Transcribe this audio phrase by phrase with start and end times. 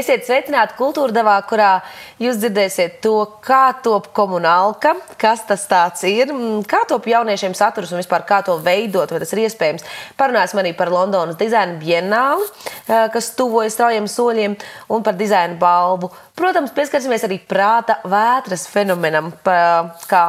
[0.00, 1.82] Esiet sveicināti kultūrdevā, kurā
[2.22, 5.66] jūs dzirdēsiet to, kā top komunālka, kas tas
[6.08, 6.32] ir,
[6.70, 9.84] kā top jauniešiem saturs un vispār kā to veidot, vai tas ir iespējams.
[10.16, 12.48] Parunāsim arī par Londonas dizaina bienāli,
[12.86, 14.56] kas tuvojas straujiem soļiem,
[14.88, 16.08] un par dizaina balvu.
[16.38, 20.24] Protams, pieskarsimies arī prāta vētras fenomenam, kā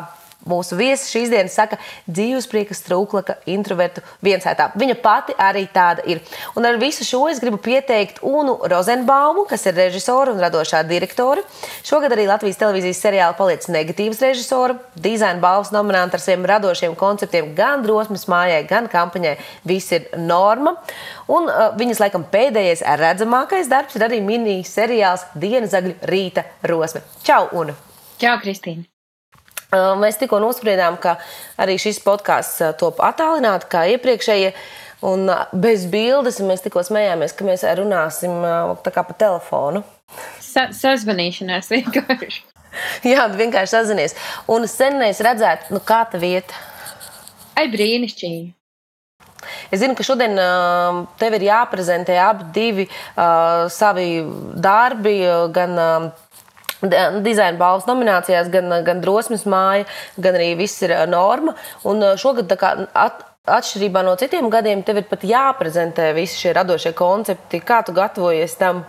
[0.49, 1.77] Mūsu viesis šīs dienas saka,
[2.09, 4.71] dzīvesprieka strūklaka introvertu viensētā.
[4.79, 6.21] Viņa pati arī tāda ir.
[6.57, 11.43] Un ar visu šo es gribu pieteikt Unu Rozenbaumu, kas ir režisora un radošā direktore.
[11.85, 17.53] Šogad arī Latvijas televīzijas seriāla paliec negatīvas režisora, dizaina balvas nominanta ar saviem radošiem konceptiem
[17.57, 19.37] gan drosmes mājai, gan kampaņai.
[19.69, 20.73] Viss ir norma.
[21.29, 27.05] Un uh, viņas laikam pēdējais redzamākais darbs ir arī mini seriāls Dienas zagļu rīta rosme.
[27.25, 27.77] Čau, Una!
[28.21, 28.90] Čau, Kristīna!
[29.71, 31.15] Mēs tikko nospriedām, ka
[31.61, 34.53] arī šis podkāsts top attālināti kā iepriekšējie.
[35.07, 38.35] Un bez bildes mēs tikko smējāmies, ka mēs runāsim
[38.83, 39.81] pa telefonu.
[40.43, 42.43] Sa sazvanīšanās vienkārši.
[43.11, 44.15] Jā, vienkārši sazinies.
[44.51, 46.57] Un sen es redzētu, nu, kā tā vieta.
[47.57, 48.51] Ai, brīnišķīgi.
[49.73, 50.37] Es zinu, ka šodien
[51.17, 54.21] tev ir jāprezentē abi divi uh, savi
[54.61, 55.15] darbi,
[55.55, 56.27] gan uh,
[56.81, 59.85] dizaina balvas nominācijās, gan, gan drosmes māja,
[60.17, 61.55] gan arī viss ir norma.
[61.87, 67.61] Un šogad, at, atšķirībā no citiem gadiem, tev ir pat jāprezentē visi šie radošie koncepti.
[67.65, 68.83] Kā tu gatavojies tam?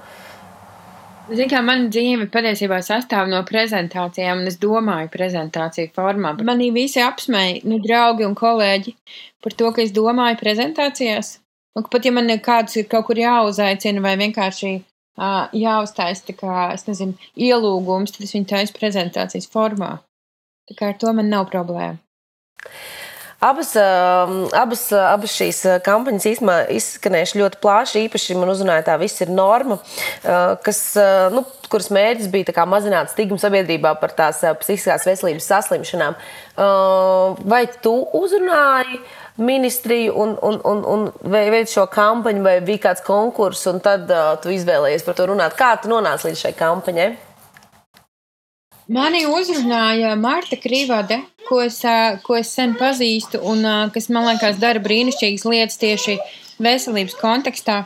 [1.31, 6.35] Ziniet, kā mana dzīve patiesībā sastāv no prezentācijām, un es domāju, prezentāciju formā.
[6.45, 8.97] Manī visi apsmēja, nu, draugi un kolēģi,
[9.45, 11.37] par to, ka es domāju prezentācijās.
[11.79, 14.75] Un pat ja man kāds ir kaut kur jāuzaicina vai vienkārši
[15.19, 19.99] jāuztais kā, nezinu, ielūgums, tad es viņu taisu prezentācijas formā.
[20.69, 21.99] Tā kā ar to man nav problēma.
[23.43, 23.73] Abas,
[24.55, 28.03] abas, abas šīs kampaņas īstenībā izskanējušas ļoti plaši.
[28.07, 29.81] Īpaši man uzrunāja tā, viss ir norma,
[30.63, 30.83] kas,
[31.35, 36.15] nu, kuras mērķis bija mazināt stigmu sabiedrībā par tās psihiskās veselības saslimšanām.
[37.51, 39.03] Vai tu uzrunāji?
[39.41, 44.35] Ministriju un, un, un, un veikt šo kampaņu, vai bija kāds konkurss, un tad uh,
[44.43, 45.57] tu izvēlējies par to runāt.
[45.59, 47.11] Kā tu nonāci līdz šai kampaņai?
[48.93, 51.79] Mani uzrunāja Marta Krīvāde, ko es,
[52.27, 53.63] ko es sen pazīstu, un
[53.95, 56.19] kas man liekas dara brīnišķīgas lietas tieši
[56.63, 57.79] veselības kontekstā.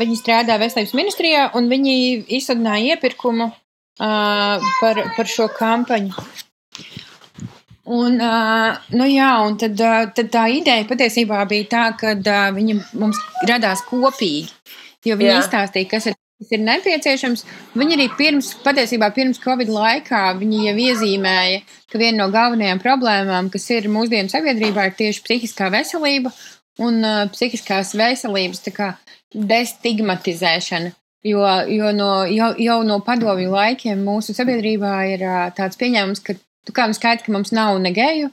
[0.00, 1.96] Viņi strādā veselības ministrijā, un viņi
[2.38, 3.50] izsludināja iepirkumu
[3.98, 6.14] par, par šo kampaņu.
[7.86, 12.48] Un, uh, nu jā, un tad, uh, tad tā ideja patiesībā bija tā, ka uh,
[12.56, 14.50] viņa mums radās kopīgi.
[15.06, 15.36] Jo viņi jā.
[15.44, 17.44] izstāstīja, kas ir, kas ir nepieciešams.
[17.78, 21.60] Viņi arī pirms, patiesībā pirms Covid laikā, viņi jau iezīmēja,
[21.92, 26.34] ka viena no galvenajām problēmām, kas ir mūsdienu sabiedrībā, ir tieši psihiskā veselība
[26.82, 28.96] un uh, psihiskās veselības kā,
[29.30, 30.90] destigmatizēšana.
[31.26, 36.36] Jo, jo no, jau, jau no padomju laikiem mūsu sabiedrībā ir uh, tāds pieņēmums, ka
[36.66, 38.32] Tu kā mums skaidrs, ka mums nav negeju,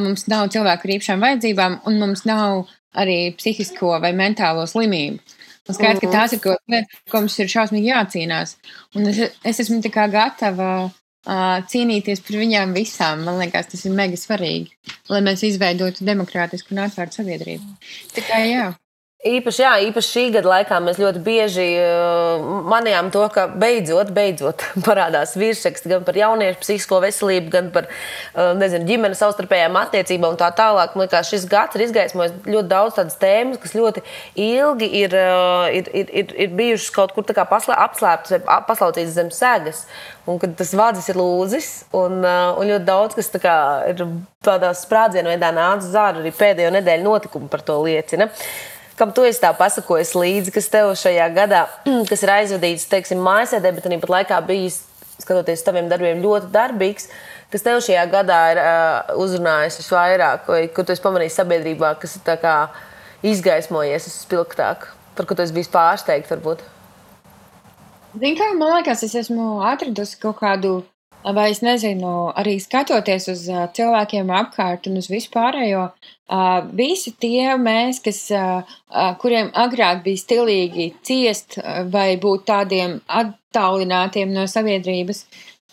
[0.00, 2.64] mums nav cilvēku ar īpašām vajadzībām, un mums nav
[2.96, 5.20] arī psihisko vai mentālo slimību.
[5.68, 8.56] Man skaidrs, ka tās ir kaut kas, lietas, ko mums ir šausmīgi jācīnās.
[8.96, 13.24] Un es, es esmu tā gatava uh, cīnīties par viņām visām.
[13.28, 14.72] Man liekas, tas ir mega svarīgi,
[15.12, 17.76] lai mēs izveidotu demokrātisku un atvērtu sabiedrību.
[18.16, 18.66] Tā kā jā.
[19.24, 24.60] Īpaši, jā, īpaši šī gada laikā mēs ļoti bieži uh, manījām to, ka beidzot, beidzot
[24.84, 30.40] parādās virsraksti gan par jauniešu psihisko veselību, gan par uh, nezinu, ģimenes savstarpējām attiecībām un
[30.42, 30.92] tā tālāk.
[30.92, 34.02] Man liekas, šis gads ir izgaismojis ļoti daudz tādas tēmas, kas ļoti
[34.44, 39.86] ilgi ir, uh, ir, ir, ir, ir bijušas kaut kur apslēptas vai paslaucītas zem sēgas.
[40.28, 43.56] Un kad tas vārds ir lūzis, un, un ļoti daudz kas tā kā,
[43.88, 44.04] ir
[44.44, 48.28] tādā sprādzienu veidā nācis zārā, arī pēdējo nedēļu notikumi par to liecina.
[48.28, 48.72] Ne?
[48.98, 51.64] Kam tu esi tā pasakojis līdzi, kas tev šajā gadā,
[52.10, 54.82] kas ir aizvadīts, teiksim, mājasēdē, bet arī pat laikā bijis,
[55.22, 57.08] skatoties taviem darbiem, ļoti darbīgs,
[57.52, 62.16] kas tev šajā gadā ir uh, uzrunājis visvairāk, vai kur tu esi pamanījis sabiedrībā, kas
[62.18, 62.56] ir kā,
[63.24, 66.64] izgaismojies spilgtāk, par ko tu esi bijis pārsteigts varbūt?
[68.14, 70.82] Zini, kā man liekas, es esmu atradusi kaut kādu
[71.32, 75.88] vai es nezinu, arī skatoties uz cilvēkiem apkārt un uz vispārējo,
[76.32, 78.76] uh, visi tie mēs, kas, uh,
[79.20, 81.58] kuriem agrāk bija stilīgi ciest
[81.92, 85.24] vai būt tādiem attālinātiem no sabiedrības,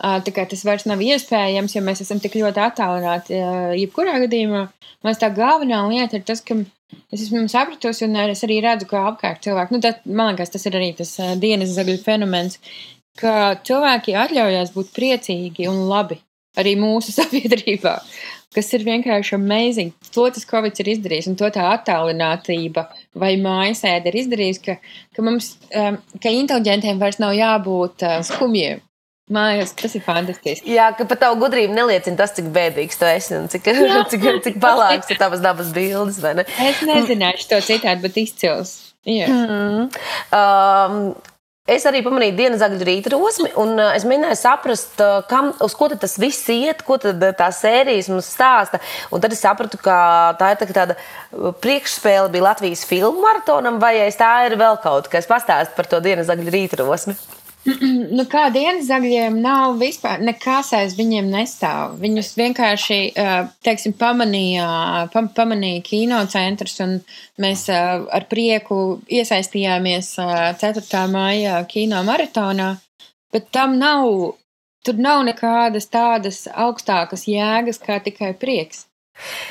[0.02, 3.36] tā kā tas vairs nav iespējams, jo mēs esam tik ļoti attālināti
[3.78, 4.62] jebkurā gadījumā.
[5.04, 6.56] Man tā galvenā lieta ir tas, ka
[7.12, 10.66] es esmu sapratusi, un es arī redzu, kā apkārt cilvēki, nu, tad, man liekas, tas
[10.66, 12.58] ir arī tas dienas zagļu fenomens,
[13.20, 16.18] ka cilvēki atļaujās būt priecīgi un labi
[16.58, 17.98] arī mūsu sabiedrībā.
[18.54, 19.92] Kas ir vienkārši amazing.
[20.14, 22.86] To tas Covid ir izdarījis, un to tā attālinātība
[23.18, 24.78] vai mājasēde ir izdarījis, ka,
[25.16, 28.82] ka mums, um, ka inteliģentiem vairs nav jābūt uh, skumjiem.
[29.32, 30.74] Mājās, tas ir fantastiski.
[30.74, 33.68] Jā, ka par tavu gudrību neliecina tas, cik bēdīgs tu esi un cik,
[34.12, 36.18] cik, cik palāks ir tavas dabas bildes.
[36.20, 36.44] Ne?
[36.66, 38.74] Es nezināšu to citādi, bet izcils.
[39.08, 39.26] Jā.
[39.30, 39.88] Mm.
[40.30, 40.98] Um,
[41.70, 45.76] Es arī pamanīju dienas zagļu rīta rosmi, un uh, es mēģināju saprast, uh, kam, uz
[45.78, 48.80] ko tas viss iet, ko tā sērijas mums stāsta.
[49.14, 49.94] Un tad es sapratu, ka
[50.40, 50.96] tā ir tā, tāda
[51.62, 56.02] priekšspēle bija Latvijas filmu maratonam, vai tā ir vēl kaut kas, kas pastāst par to
[56.02, 57.14] dienas zagļu rīta rosmi.
[58.16, 61.94] Nu, kā dienas zagļiem nav vispār nekas aiz viņiem nestāv.
[62.02, 62.98] Viņus vienkārši,
[63.62, 64.66] teiksim, pamanīja,
[65.14, 66.96] pam, pamanīja kinocentrs, un
[67.42, 70.14] mēs ar prieku iesaistījāmies
[70.62, 71.04] 4.
[71.12, 72.72] maijā kino maratonā,
[73.32, 74.10] bet tam nav,
[74.82, 78.88] tur nav nekādas tādas augstākas jēgas kā tikai prieks.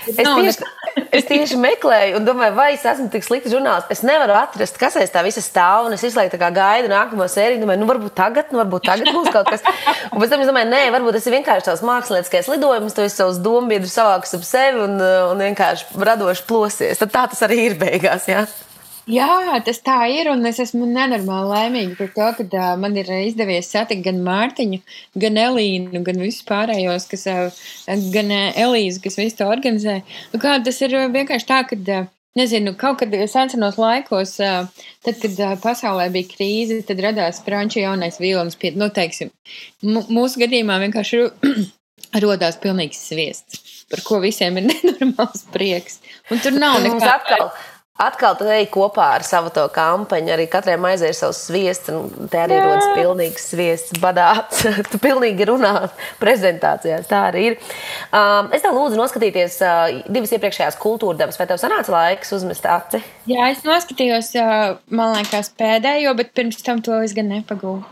[0.10, 0.66] Es tieši,
[1.14, 3.92] es tieši meklēju, un domāju, vai es esmu tik slikts žurnālists.
[3.94, 5.92] Es nevaru atrast, kas aiz tā visa stāv.
[5.94, 7.62] Es visu laiku gaidu nākamo sēriju.
[7.62, 9.64] Domāju, nu, varbūt tagad, nu, varbūt tagad būs kaut kas.
[10.10, 12.98] Un pēc tam es domāju, nē, varbūt tas ir vienkārši tavs mākslinieckais lidojums.
[12.98, 17.00] Tu esi savus dombiedrus savāks ap sevi un, un vienkārši radoši plosies.
[17.04, 18.28] Tad tā tas arī ir beigās.
[18.32, 18.48] Jā.
[19.10, 20.30] Jā, tas tā ir.
[20.32, 24.82] Un es esmu nenormāli laimīga par to, ka uh, man ir izdevies satikt gan Mārtiņu,
[25.24, 27.62] gan Elīnu, gan visus pārējos, kas, uh,
[28.14, 30.02] gan uh, Elīzu, kas visu to organizē.
[30.34, 31.80] Nu, kā, tas ir vienkārši tā, ka.
[31.82, 38.22] Uh, Nezinu, kaut kad senos laikos, tad, kad pasaulē bija krīze, tad radās franču jaunais
[38.24, 38.56] vilnis.
[38.80, 39.34] Nu, teiksim,
[39.84, 41.20] mūsu gadījumā vienkārši
[42.24, 43.60] rodās pilnīgs sviests,
[43.92, 46.00] par ko visiem ir nenormāls prieks.
[46.32, 47.18] Un tur nav nekā.
[48.02, 50.32] Atkal tu ej kopā ar savu to kampaņu.
[50.34, 54.64] Arī katrai maizē ir savs sviests, un te arī rodas pilnīgs sviests, badāts.
[54.92, 55.74] tu pilnīgi runā
[56.22, 57.06] prezentācijās.
[57.12, 57.60] Tā arī ir.
[58.10, 61.38] Um, es tev lūdzu noskatīties uh, divas iepriekšējās kultūra dabas.
[61.38, 63.04] Vai tev sanāca laiks uzmest aci?
[63.30, 67.86] Jā, es noskatījos, uh, man liekas, pēdējo, bet pirms tam to es gan nepagūlu.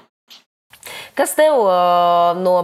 [1.14, 2.58] Kas tev uh, no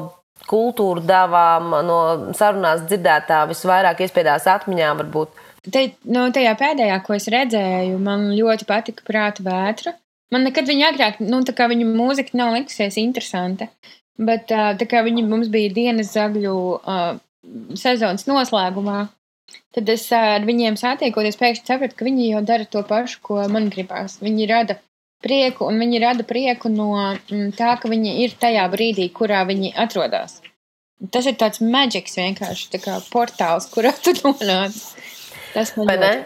[0.49, 1.99] kultūra davām, no
[2.37, 5.44] sarunās dzirdētā visvairāk iespiedās atmiņā varbūt?
[5.71, 9.95] Te, no tajā pēdējā, ko es redzēju, man ļoti patika prāta vētra.
[10.33, 13.69] Man nekad viņa agrāk, nu, tā kā viņa mūzika nav likusies interesanta,
[14.17, 17.19] bet tā kā viņi mums bija dienas zagļu uh,
[17.77, 19.05] sezonas noslēgumā,
[19.75, 23.69] tad es ar viņiem satiekoties pēkšņi sapratu, ka viņi jau dara to pašu, ko man
[23.73, 24.17] gribās.
[24.23, 24.79] Viņi rada
[25.25, 26.89] prieku, un viņi rada prieku no
[27.57, 30.39] tā, ka viņi ir tajā brīdī, kurā viņi atrodas.
[31.11, 34.79] Tas ir tāds maģisks vienkārši tā portāls, kurā tu nonāc.
[35.55, 36.25] Tas man ļoti.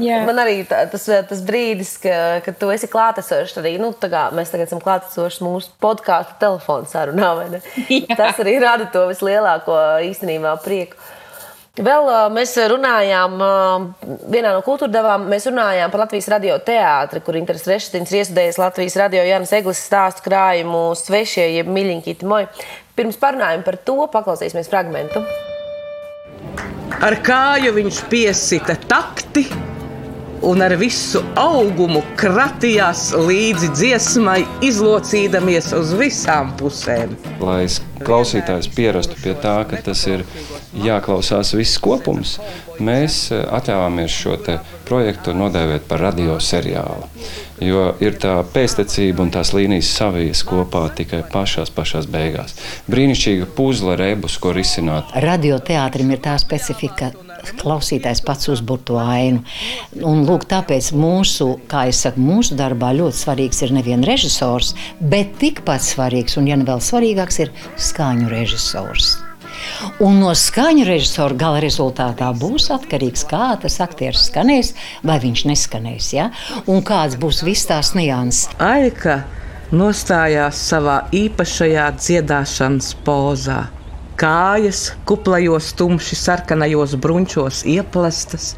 [0.00, 0.22] Jā.
[0.24, 2.14] Man arī tā, tas, tas brīdis, ka,
[2.46, 7.32] kad tu esi klātesošs, arī nu, mēs tagad esam klātesoši mūsu podkāstu telefonu sarunā.
[8.20, 9.76] Tas arī rada to vislielāko
[10.08, 10.96] īstenībā prieku.
[11.72, 13.38] Vēl mēs runājām,
[14.28, 18.60] vienā no kultūra devām, mēs runājām par Latvijas radio teātri, kur Interes Rešetins ir iesudējis
[18.60, 22.50] Latvijas radio Jānis Eglis stāstu krājumu svešie, jeb miļiņķīti moji.
[22.92, 25.24] Pirms parunājam par to, paklausīsimies fragmentu.
[27.02, 29.46] Ar kāju viņš piesita takti
[30.42, 37.14] un ar visu augumu kratījās līdzi dziesmai, izlocīdamies uz visām pusēm.
[37.42, 37.64] Lai
[38.02, 40.24] klausītājs pierastu pie tā, ka tas ir
[40.72, 42.38] jāklausās viss kopums,
[42.82, 44.36] mēs eh, atļāvāmies šo
[44.88, 47.06] projektu nodēvēt par radio seriālu.
[47.62, 52.56] Jo ir tā pēctecība un tās līnijas savijas kopā tikai pašās, pašās beigās.
[52.90, 55.12] Brīnišķīga puzle rebus, ko risināt.
[55.22, 57.12] Radioteātrim ir tā specifika,
[57.62, 59.42] klausītājs pats uzbūr to ainu.
[60.02, 65.36] Un, lūk, tāpēc mūsu, kā es saku, mūsu darbā ļoti svarīgs ir nevien režisors, bet
[65.42, 67.52] tikpat svarīgs, un ja ne vēl svarīgāks, ir
[67.90, 69.16] skaņu režisors.
[70.02, 74.72] Un no skaņu režisora gala rezultātā būs atkarīgs, kā tas aktieris skanēs,
[75.06, 76.08] vai viņš neskanēs.
[76.16, 76.30] Ja?
[76.66, 78.50] Un kāds būs viss tās nianses.
[78.62, 79.22] Aika
[79.72, 83.62] nostājās savā īpašajā dziedāšanas pozā.
[84.20, 88.52] Kājas kuplajos, tumši sarkanajos brunčos ieplestas,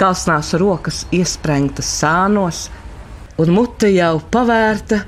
[0.00, 2.66] kalsnās rokas iesprengtas sānos,
[3.38, 5.04] un mute jau pavērta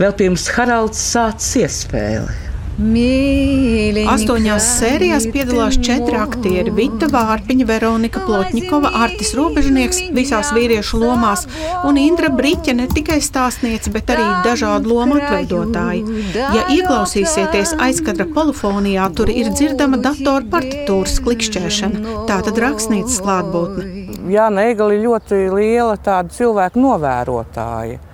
[0.00, 2.49] vēl pirms Haralds sācis iespēli.
[2.78, 11.46] Astoņās sērijās piedalās četri aktieri- Vita Vārpiņa, Veronika Plotņikova, Artis Robežnieks visās vīriešu lomās
[11.84, 16.04] un Indra Briķe ne tikai stāstniece, bet arī dažādu lomu atveidotāji.
[16.34, 24.06] Ja ieklausīsieties aizkadra polifonijā, tur ir dzirdama datora partitūras klikšķēšana, tā tad rakstnīcas klātbūtne.
[24.30, 28.09] Jā, Neigali ļoti liela tāda cilvēku novērotāja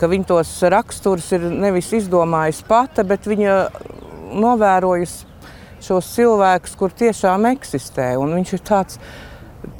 [0.00, 3.58] ka viņa tos raksturus ir nevis izdomājusi pati, bet viņa
[4.34, 5.32] novērojusi
[5.84, 8.14] šos cilvēkus, kur tiešām eksistē.
[8.20, 9.00] Un viņš ir tāds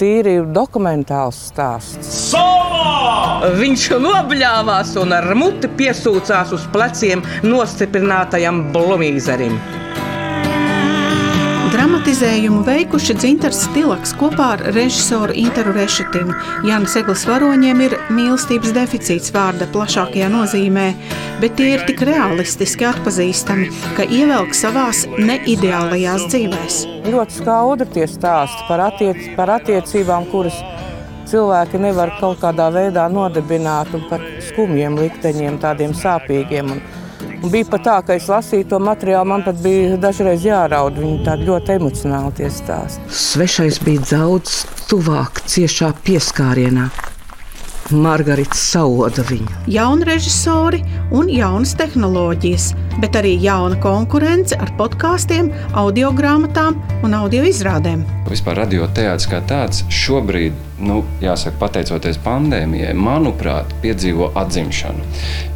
[0.01, 2.13] tīri dokumentāls stāsts.
[2.31, 2.65] Solo!
[3.59, 9.59] Viņš nobļāvās un ar muti piesūcās uz pleciem nostiprinātajam blumīzerim.
[11.75, 16.37] Dramatizējumu veikuši Dzintars Stilaks kopā ar režisoru Interu Rešetinu.
[16.69, 20.85] Jānis Eglis varoņiem ir mīlestības deficīts vārda plašākajā nozīmē,
[21.43, 23.67] bet tie ir tik realistiski atpazīstami,
[23.99, 26.81] ka ievelk savās neideālajās dzīvēs.
[27.11, 30.63] Ļoti skaudri tie stāsti par, attiec, par attiecībām, kuras
[31.27, 36.77] cilvēki nevar kaut kādā veidā nodibināt, un par skumjiem likteņiem, tādiem sāpīgiem.
[36.77, 36.94] Un
[37.45, 40.97] Un bija pat tā, ka es lasīju to materiālu, man pat bija dažreiz jāraud.
[40.97, 43.05] Viņi tādi ļoti emocionāli tie stāsti.
[43.13, 46.89] Svešais bija daudz tuvāk, ciešā pieskārienā.
[47.93, 49.51] Margarita sauda viņu.
[49.69, 50.81] Jauni režisori
[51.13, 52.71] un jaunas tehnoloģijas,
[53.03, 58.07] bet arī jauna konkurence ar podkāstiem, audio grāmatām un audio izrādēm.
[58.31, 65.07] Vispār radioteātris kā tāds šobrīd nu, jāsaka, pateicoties pandēmijai, manuprāt, piedzīvo atzimšanu.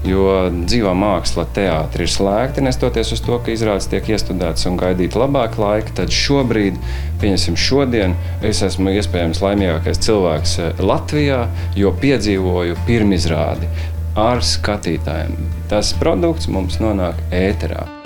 [0.09, 5.19] Jo dzīvā māksla, teātris ir slēgta, nestoties uz to, ka izrādes tiek iestudētas un gaidīt
[5.19, 5.95] labāk laika.
[6.03, 6.79] Tad šobrīd,
[7.23, 8.17] pieņemsim, šodien
[8.47, 11.45] es esmu iespējams laimīgākais cilvēks eh, Latvijā,
[11.79, 13.71] jo piedzīvoju pirmizrādi
[14.19, 15.37] ar skatītājiem.
[15.71, 17.98] Tas produkts mums nonāk ēterā.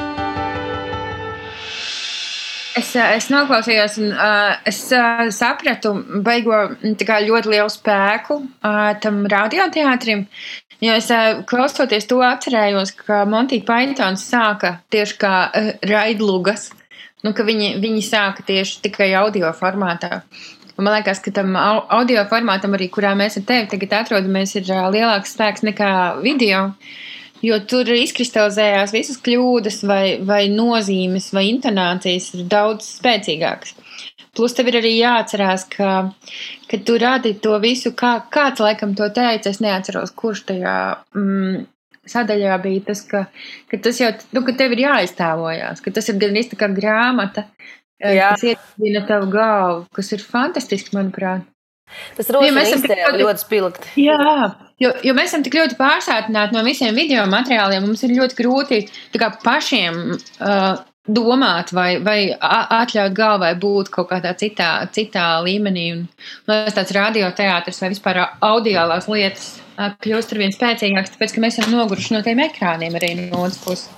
[2.79, 5.93] Es, es noklausījos, un uh, es uh, sapratu,
[6.25, 6.57] beigo
[7.05, 10.25] kā, ļoti lielu spēku uh, tam radioteātrim.
[10.83, 16.71] Jo es uh, klausoties to atcerējos, ka Montīna Paitons sāka tieši kā uh, raidlugas.
[17.23, 20.23] Nu, viņi, viņi sāka tieši tikai audio formātā.
[20.73, 24.73] Un man liekas, ka tam audio formātam, arī kurā mēs ar tevi tagad atrodamies, ir
[24.73, 25.93] uh, lielāks spēks nekā
[26.25, 26.71] video.
[26.73, 27.01] Uh,
[27.43, 33.75] Jo tur izkristalizējās visas kļūdas, vai, vai nozīmes, vai intonācijas ir daudz spēcīgākas.
[34.33, 35.91] Plus, tev ir arī jāatcerās, ka,
[36.71, 39.51] ka tu radi to visu, kā kāds laikam to teica.
[39.51, 40.77] Es neatceros, kurš tajā
[41.19, 41.67] mm,
[42.09, 43.27] sadaļā bija tas, ka,
[43.69, 47.45] ka tas jau, nu, ka tev ir jāiztēlojas, ka tas ir gan īsti kā grāmata,
[48.01, 48.33] eh, Jā.
[48.33, 51.45] kas iedzīvina tavu galvu, kas ir fantastiski, manuprāt.
[52.17, 53.91] Tas rosina iztēli ļoti spilgti.
[54.01, 54.37] Jā,
[54.83, 58.81] jo, jo mēs esam tik ļoti pārsātināti no visiem video materiāliem, mums ir ļoti grūti
[59.19, 65.89] kā, pašiem uh, domāt vai, vai atļaut galvai būt kaut kādā citā, citā līmenī.
[65.97, 66.05] Un,
[66.47, 69.49] un tāds radioteātris vai vispār audiālās lietas
[69.79, 73.47] uh, kļūst ar vien spēcīgāks, tāpēc, ka mēs esam noguruši no tiem ekrāniem arī no
[73.47, 73.91] otras puses.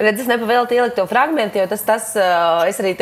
[0.00, 2.04] Redz, es nepavēlu ielikt to fragment, jo tas, tas
[2.64, 2.94] es arī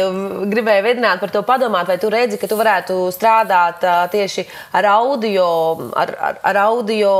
[0.50, 4.42] gribēju vedināt par to padomāt, vai tu redzi, ka tu varētu strādāt tieši
[4.74, 5.46] ar audio,
[5.94, 7.12] ar, ar, ar audio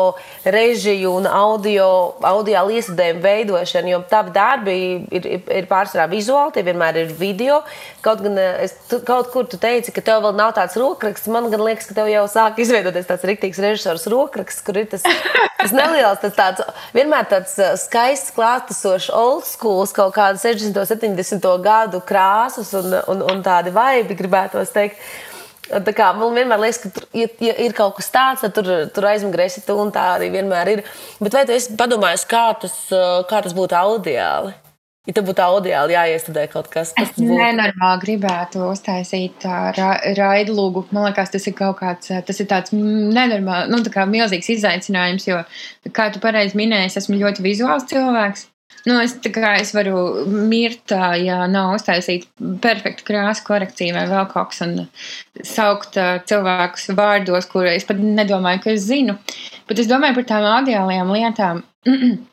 [0.42, 1.86] režiju un audio,
[2.26, 4.74] audio iestudējumu veidošanu, jo tavi darbi
[5.14, 7.60] ir, ir, ir pārsvarā vizuāli, tie vienmēr ir video.
[8.02, 11.46] Kaut, gan, es, tu, kaut kur tu teici, ka tev vēl nav tāds rokraksts, man
[11.54, 15.06] gan liekas, ka tev jau sāk izveidoties tāds riktīgs režisors rokraksts, kur ir tas,
[15.62, 16.66] tas neliels, tas tāds,
[16.98, 17.54] vienmēr tāds
[17.86, 20.76] skaists, klātesošs old school schools kaut kādu 60.
[20.80, 21.48] un 70.
[21.62, 25.02] gadu krāsas un, un, un tādi vaibi, gribētos teikt.
[25.68, 28.70] Tā kā, man vienmēr liekas, ka tur, ja, ja ir kaut kas tāds, tad tur,
[28.94, 30.80] tur aizmugurēsi tu un tā arī vienmēr ir.
[31.20, 32.78] Bet vai tu esi padomājis, kā tas,
[33.28, 34.54] kā tas būtu audiāli?
[35.08, 40.86] Ja tev būtu audiāli jāiestudē kaut kas, kas tāds- nenormāli gribētu uztaisīt ra raidlugu.
[40.92, 45.28] Man liekas, tas ir kaut kāds, tas ir tāds nenormāli, nu, tā kā milzīgs izaicinājums,
[45.28, 45.42] jo,
[45.92, 48.48] kā tu pareizi minēji, es esmu ļoti vizuāls cilvēks.
[48.86, 54.52] Nu, es, kā, es varu mirt, ja nav uztaisīta perfekta krāsa korekcija vai vēl kaut
[54.52, 55.98] kas, un saukt
[56.30, 59.18] cilvēkus vārdos, kurus es pat nedomāju, ka es zinu.
[59.68, 61.64] Bet es domāju par tām audiālajām lietām.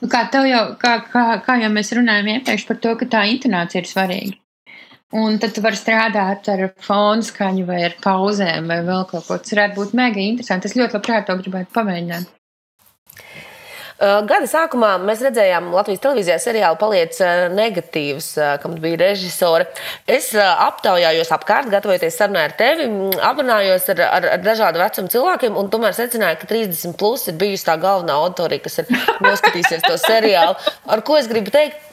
[0.00, 3.80] Nu, kā, jau, kā, kā, kā jau mēs runājām iepriekš par to, ka tā intonācija
[3.80, 4.34] ir svarīga.
[5.16, 9.38] Un tad tu vari strādāt ar fonu skaņu vai ar pauzēm vai vēl kaut ko.
[9.40, 10.70] Tas varētu būt mega interesanti.
[10.70, 12.28] Es ļoti labprāt to gribētu pamēģināt.
[14.00, 19.66] Uh, gada sākumā mēs redzējām Latvijas televīzijā seriālu Paliec uh, negatīvs, uh, kam bija režisore.
[20.08, 22.86] Es aptaujājos apkārt, gatavojoties sarunai ar tevi,
[23.28, 27.68] aprunājos ar, ar, ar dažādu vecumu cilvēkiem, un tomēr secināju, ka 30 plus ir bijusi
[27.68, 28.88] tā galvenā autorija, kas ir
[29.26, 30.56] noskatījusies to seriālu.
[30.96, 31.86] Ar ko es gribu teikt?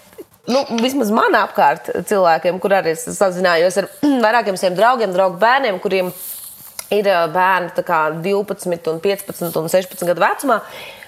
[0.47, 3.89] nu, vismaz manā apkārt cilvēkiem, kur arī sazinājos ar
[4.25, 6.13] vairākiem saviem draugiem, draugu bērniem, kuriem
[6.95, 10.61] ir bērni 12, un 15 un 16 gadu vecumā.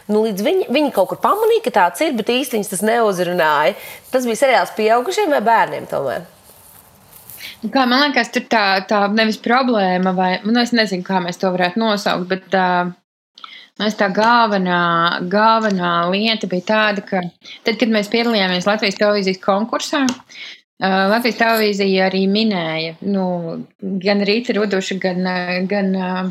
[0.09, 3.75] Nu, viņi, viņi kaut kur pamanīja, ka tāds ir, bet īstenībā viņas tas neuzrunāja.
[4.13, 6.25] Tas bija seriāls pieaugušiem vai bērniem tomēr?
[7.61, 11.39] Nu, kā, man liekas, tur tā, tā nevis problēma, vai nu, es nezinu, kā mēs
[11.39, 12.67] to varētu nosaukt, bet tā,
[13.79, 14.81] nu, tā galvenā,
[15.31, 17.23] galvenā lieta bija tāda, ka
[17.67, 20.07] tad, kad mēs piedalījāmies Latvijas televīzijas konkursā,
[20.79, 23.23] Uh, Latvijas televīzija arī minēja, nu,
[23.99, 25.25] gan Rīta Ruduša, gan,
[25.67, 26.29] gan uh,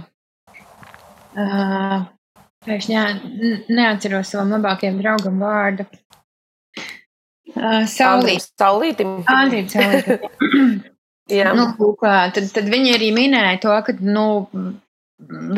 [1.36, 1.98] uh,
[2.76, 3.02] es ne,
[3.68, 5.86] neatceros savam labākajam draugam vārdu.
[7.54, 8.44] Uh, Saulīt.
[8.60, 9.18] Saulītim.
[9.32, 10.84] Andrīt, Saulītim.
[11.38, 11.52] Jā.
[11.56, 14.24] nu, lūk, tad, tad viņi arī minēja to, ka nu,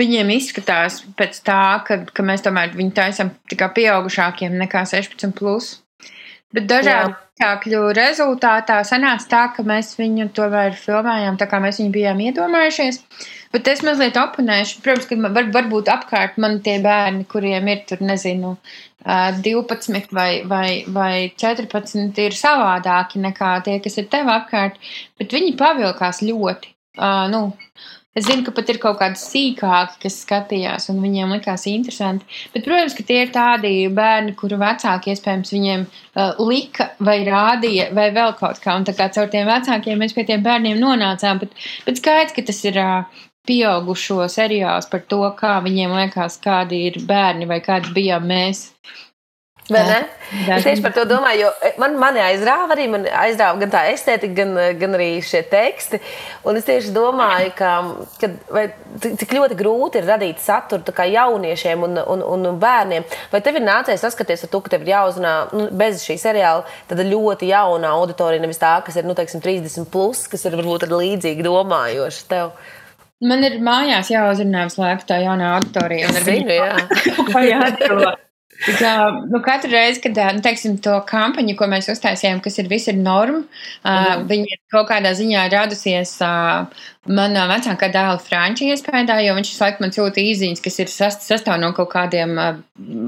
[0.00, 5.30] viņiem izskatās pēc tā, ka, ka mēs tomēr viņu taisām tikai pieaugušākiem nekā 16.
[5.36, 5.79] Plus.
[6.54, 11.92] Bet dažādu apstākļu rezultātā sanāca tā, ka mēs viņu tomēr filmējām tā, kā mēs viņu
[11.94, 13.00] bijām iedomājušies.
[13.54, 14.80] Bet es mazliet oponēšu.
[14.84, 18.56] Protams, ka var, varbūt apkārt man tie bērni, kuriem ir tur, nezinu,
[19.04, 24.76] ā, 12 vai, vai, vai 14, ir savādāki nekā tie, kas ir tev apkārt.
[25.18, 26.74] Bet viņi pavilkās ļoti.
[27.00, 27.44] Uh, nu,
[28.18, 32.26] Es zinu, ka pat ir kaut kādi sīkāki, kas skatījās, un viņiem likās interesanti.
[32.50, 37.86] Bet, protams, ka tie ir tādi bērni, kuru vecāki iespējams viņiem uh, lika vai rādīja,
[37.94, 38.74] vai vēl kaut kā.
[38.74, 41.38] Un tā kā caur tiem vecākiem mēs pie tiem bērniem nonācām.
[41.44, 41.54] Bet,
[41.86, 46.98] bet skaidrs, ka tas ir uh, pieaugušo seriāls par to, kā viņiem liekas, kādi ir
[47.06, 48.66] bērni vai kādi bijām mēs.
[49.74, 49.98] Vai ne?
[50.46, 50.56] Jā.
[50.58, 53.82] Es tieši par to domāju, jo eh, man, mani aizrāva arī man aizrāva gan tā
[53.90, 56.00] estētika, gan, eh, gan arī šie teksti.
[56.46, 57.72] Un es tieši domāju, ka,
[58.20, 58.66] ka vai,
[59.02, 63.06] cik ļoti grūti ir radīt saturu jauniešiem un, un, un bērniem.
[63.32, 67.08] Vai tev ir nācies saskaties ar to, ka tev ir jāuzrunā nu, bez šī seriāla
[67.10, 71.46] ļoti jauna auditorija, nevis tā, kas ir nu, teiksim, 30, plus, kas ir varbūt līdzīgi
[71.46, 72.54] domājoša tev?
[73.20, 76.08] Man ir mājās jāuzrunā visu laiku tā jaunā auditorija.
[76.08, 78.16] ar Zinu, viņu jā.
[78.60, 78.92] Tā
[79.30, 82.98] nu, katru reizi, kad nu, teiksim, to kampaņu, ko mēs uztaisījām, kas ir visi ir
[83.00, 86.68] norma, uh, viņa ir kaut kādā ziņā radusies uh,
[87.08, 91.24] manā vecākā dēla Frančija iespējā, jo viņš visu laiku man sūta īziņas, kas ir sast,
[91.24, 92.60] sastāv no kaut kādiem uh,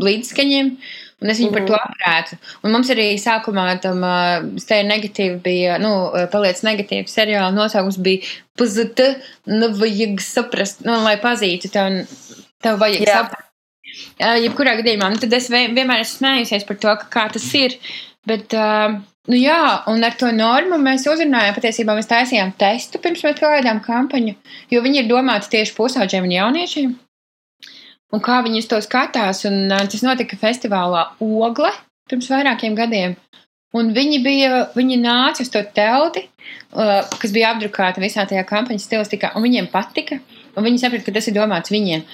[0.08, 0.76] līdzskaņiem.
[1.22, 2.36] Un es viņu par to aprētu.
[2.66, 5.92] Un mums arī sākumā tam uh, stēja negatīvi bija, nu,
[6.32, 8.24] paliec negatīvi seriāla nosaukums bija
[8.58, 9.12] PZT,
[9.52, 12.02] nu, vajag saprast, nu, lai pazītu tev,
[12.64, 13.20] tev vajag Jā.
[13.20, 13.51] saprast.
[14.22, 17.76] Uh, jebkurā gadījumā, nu, tad es vien- vienmēr esmu smējusies par to, kā tas ir.
[18.28, 18.94] Bet, uh,
[19.28, 23.82] nu jā, un ar to normu mēs uzrunājām, patiesībā mēs taisījām testu pirms mēs gājām
[23.84, 24.36] kampaņu,
[24.70, 26.94] jo viņi ir domāti tieši pusauģiem un jauniešiem.
[28.12, 31.72] Un kā viņi uz to skatās, un uh, tas notika festivālā Ogle
[32.08, 33.16] pirms vairākiem gadiem.
[33.72, 36.26] Un viņi, bija, viņi nāca uz to telti,
[36.76, 40.20] uh, kas bija apdrukāta visā tajā kampaņas stilistikā, un viņiem patika.
[40.56, 42.04] Un viņi saprata, ka tas ir domāts viņiem.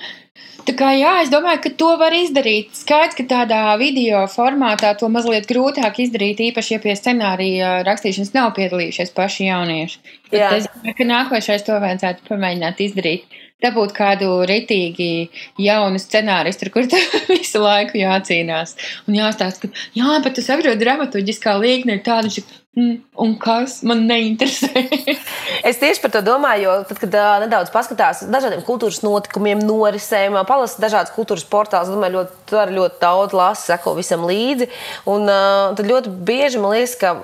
[0.69, 2.75] Tā kā jā, es domāju, ka to var izdarīt.
[2.77, 8.53] Skaidrs, ka tādā video formātā to mazliet grūtāk izdarīt, īpaši, ja pie scenārija rakstīšanas nav
[8.59, 10.03] piedalījušies paši jaunieši.
[10.29, 10.51] Bet Jā.
[10.59, 13.39] es domāju, ka nākošais to vajadzētu pamēģināt izdarīt.
[13.59, 18.77] Dabūt kādu ritīgi jaunu scenāristu, kur tev visu laiku jācīnās.
[19.11, 22.31] Un jāstāsta, ka, jā, bet tu saproti, dramaturgiskā līnija ir tāda,
[22.79, 22.93] mm,
[23.25, 24.85] un kas man neinteresē.
[25.69, 30.39] Es tieši par to domāju, jo tad, kad uh, nedaudz paskatās dažādiem kultūras notikumiem, norisēm,
[30.47, 34.71] palasa dažādas kultūras portālus, domāju, ļoti, ļoti daudz lasi, seko visam līdzi.
[35.11, 37.17] Un uh, tad ļoti bieži man liekas, ka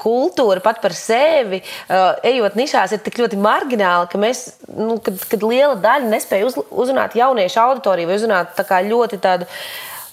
[0.00, 5.18] kultūra pat par sevi, uh, ejot nišās, ir tik ļoti margināla, ka mēs, nu, kad,
[5.30, 9.48] kad liela daļa nespēja uz, uzrunāt jauniešu auditoriju vai uzrunāt tā ļoti tādu.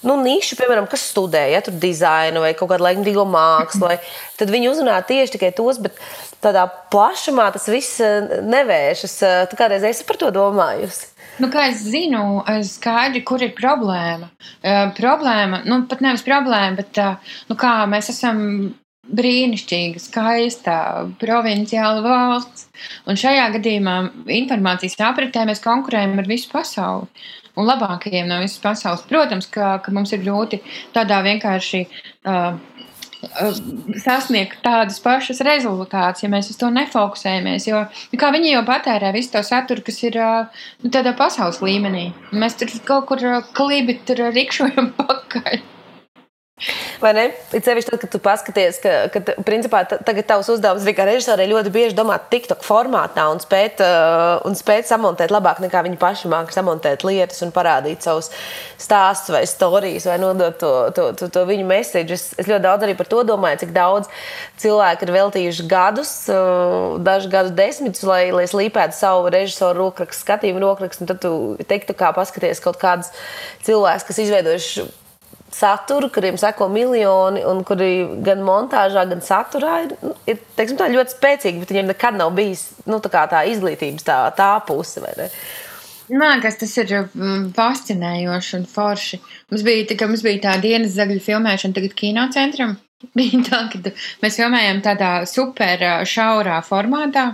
[0.03, 3.97] Nu, nišu, piemēram, kas studē, ja tur dizainu vai kaut kādu laikmatīgo mākslu, vai,
[4.39, 5.99] tad viņi uzrunā tieši tikai tos, bet
[6.43, 9.17] tādā plašumā tas viss eh, nevēršas.
[9.23, 11.13] Eh, Tu kādreiz esi par to domājusi?
[11.41, 14.27] Nu, kā es zinu, es skaidri, kur ir problēma.
[14.61, 18.37] Uh, problēma, nu, pat nevis problēma, bet uh, nu, kā mēs esam
[19.03, 20.75] brīnišķīga, skaista,
[21.21, 22.67] provinciāla valsts.
[23.09, 23.95] Un šajā gadījumā
[24.39, 27.09] informācijas apritē mēs konkurējam ar visu pasauli.
[27.53, 29.03] Un labākajiem no visas pasaules.
[29.09, 30.57] Protams, ka, ka mums ir grūti
[30.95, 33.59] tādā vienkārši uh, uh,
[34.01, 37.67] sasniegt tādas pašas rezultātus, ja mēs uz to nefokusējamies.
[37.69, 42.07] Jo nu, viņi jau patērē visu to saturu, kas ir uh, nu, tādā pasaules līmenī.
[42.33, 45.61] Mēs tur kaut kur uh, klibi tur rikšojam pakaļ.
[47.03, 47.23] Vai ne?
[47.51, 51.49] It sevišķi tad, kad tu paskaties, ka, ka principā, tagad tavs uzdevums arī kā režisorai
[51.49, 56.31] ļoti bieži domāt TikTok formātā un spēt, uh, un spēt samontēt labāk nekā viņi paši
[56.31, 58.31] māca samontēt lietas un parādīt savus
[58.79, 62.07] stāstus vai stāstus vai nodot to, to, to, to viņu mēsīju.
[62.15, 64.07] Es, es ļoti daudz arī par to domāju, cik daudz
[64.63, 70.63] cilvēku ir veltījuši gadus, uh, dažu gadu desmitus, lai, lai slīpētu savu režisoru rokrakstu, skatījumu
[70.63, 71.11] rokrakstu.
[71.11, 71.37] Tad tu
[71.67, 73.11] teiktu, kā paskaties kaut kādus
[73.67, 74.91] cilvēkus, kas izveidojuši
[75.55, 77.91] saturu, kuriem seko miljoni, un kuri
[78.25, 82.69] gan montāžā, gan saturā ir, nu, ir teiksim, ļoti spēcīgi, bet viņiem nekad nav bijis
[82.89, 85.03] nu, tā, tā izglītības tā, tā puse.
[86.11, 89.21] Man liekas, tas ir mm, fascinējoši un forši.
[89.51, 92.75] Mums bija, tā, mums bija tā dienas zagļu filmēšana tagad kinocentram.
[93.17, 97.33] bija tā, ka mēs filmējām tādā super šaurā formātā.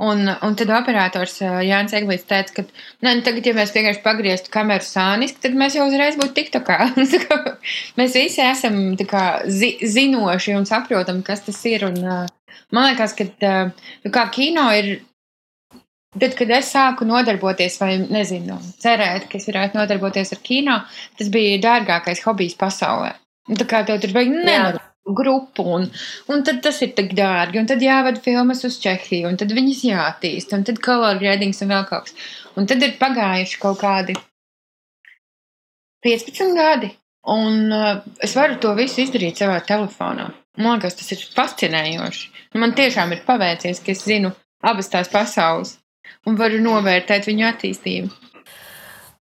[0.00, 2.62] Un, un tad operators Jānis Eglīts teica, ka
[3.04, 6.78] ne, nu, tagad, ja mēs vienkārši pagrieztu kameru sāniski, tad mēs jau uzreiz būtu tiktokā.
[7.98, 8.78] Mēs visi esam
[9.08, 11.84] kā, zi, zinoši un saprotam, kas tas ir.
[11.90, 12.00] Un,
[12.72, 14.94] man liekas, ka nu, kā kino ir.
[16.12, 20.74] Tad, kad es sāku nodarboties, vai nezinu, cerēt, ka es varētu nodarboties ar kino,
[21.16, 23.14] tas bija dārgākais hobijs pasaulē.
[23.48, 25.88] Un Tā kā tev tur vajag nenormālu grupu, un,
[26.30, 29.82] un tad tas ir tik dārgi, un tad jāved filmas uz Čehiju, un tad viņas
[29.88, 32.28] jātīst, un tad color gradings un vēl kaut kas.
[32.58, 34.14] Un tad ir pagājuši kaut kādi
[36.06, 36.92] 15 gadi,
[37.32, 40.30] un uh, es varu to visu izdarīt savā telefonā.
[40.58, 42.26] Man liekas, tas ir fascinējoši.
[42.60, 45.78] Man tiešām ir paveicies, ka es zinu abas tās pasaules
[46.28, 48.31] un varu novērtēt viņu attīstību.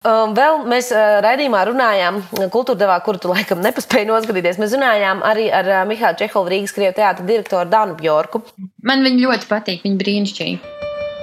[0.01, 2.15] Um, vēl mēs uh, raidījumā runājām,
[2.49, 4.57] kultūra devā, kuru tu laikam nepaspēji noskatīties.
[4.57, 8.41] Mēs runājām arī ar uh, Mihālu Čehovu, Rīgas Krievijas teātra direktoru Dānu Bjorku.
[8.81, 10.71] Man viņi ļoti patīk, viņi brīnišķīgi.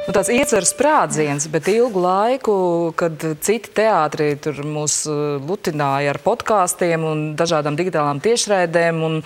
[0.06, 2.54] Nu, tāds ieceres sprādziens, bet ilgu laiku,
[2.96, 9.20] kad citi teātri tur mūs uh, lutināja ar podkāstiem un dažādām digitālām tiešraidēm, un,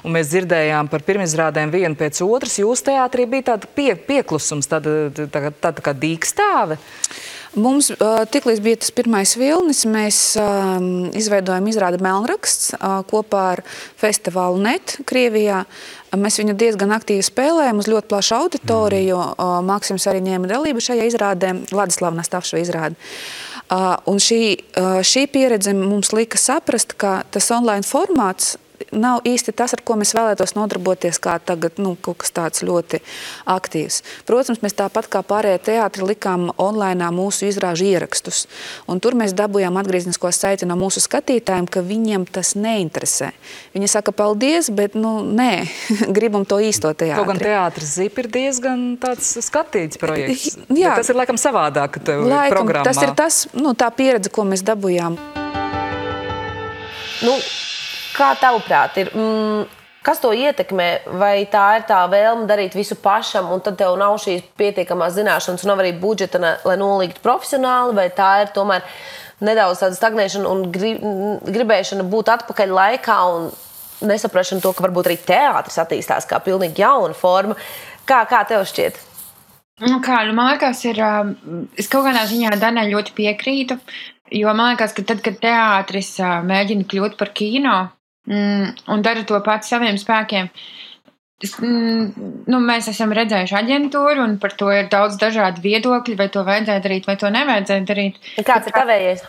[0.00, 4.96] un mēs dzirdējām par pirmizrādēm vienu pēc otras, jūsu teātrī bija tāda pie, pieklusums, tāda,
[5.12, 6.80] tāda, tāda kā dīkstāve.
[7.54, 7.90] Mums
[8.34, 10.20] tiklīdz bija tas pirmais vilnis, mēs
[11.18, 12.72] izveidojām izrādi Melnraksts
[13.10, 13.62] kopā ar
[14.00, 15.62] festivālu NET Krievijā.
[16.18, 19.18] Mēs viņu diezgan aktīvi spēlējām uz ļoti plašu auditoriju.
[19.18, 22.98] Uh, Maksims arī ņēma dalību šajā izrādē, Ladislavā Nastāvša izrāde.
[23.64, 24.40] Uh, un šī,
[25.06, 28.54] šī pieredze mums lika saprast, ka tas online formāts
[28.92, 33.00] nav īsti tas, ar ko mēs vēlētos nodarboties, kā tagad nu, kaut kas tāds ļoti
[33.50, 34.02] aktīvs.
[34.28, 38.44] Protams, mēs tāpat kā pārējie teātri likām online mūsu izrāžu ierakstus.
[38.90, 43.32] Un tur mēs dabūjām atgrieznisko saiti no mūsu skatītājiem, ka viņiem tas neinteresē.
[43.74, 45.64] Viņi saka, paldies, bet nu, nē,
[46.16, 47.18] gribam to īsto teātri.
[47.18, 50.58] Kaut gan teātris zip ir diezgan tāds skatīts projekts.
[50.68, 50.94] Jā.
[50.94, 52.86] Bet tas ir laikam savādāk tev Laikam, programmā.
[52.86, 55.18] tas ir tas, nu, tā pieredze, ko mēs dabūjām.
[57.24, 57.36] Nu,
[58.16, 59.66] kā tavuprāt, ir, mm,
[60.04, 60.88] kas to ietekmē?
[61.20, 65.64] Vai tā ir tā vēlme darīt visu pašam, un tad tev nav šīs pietiekamās zināšanas,
[65.64, 68.84] un nav arī budžeta, lai nolīgtu profesionāli, vai tā ir tomēr
[69.44, 70.94] nedaudz tāda stagnēšana un gri,
[71.44, 73.50] gribēšana būt atpakaļ laikā un
[74.04, 77.56] nesaprašana to, ka varbūt arī teātris attīstās kā pilnīgi jauna forma.
[78.08, 79.00] Kā, kā tev šķiet?
[79.82, 81.00] Nu, kā, nu, man liekas, ir.
[81.02, 81.12] ā,
[81.80, 83.78] Es kaut kādā ziņā Danai ļoti piekrītu.
[84.34, 87.74] Jo man liekas, ka tad, kad teātris ā, mēģina kļūt par kino
[88.28, 90.50] un dara to pats saviem spēkiem,
[91.44, 96.28] es, mm, nu, mēs esam redzējuši aģentūru, un par to ir daudz dažādu viedokļu, vai
[96.32, 98.20] to vajadzēja darīt, vai to nevajadzēja darīt.
[98.44, 99.26] Kāds ir tavējais?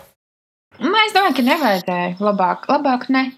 [0.75, 2.13] Es domāju, ka nevajadzēja.
[2.19, 3.29] Labāk, labāk ne.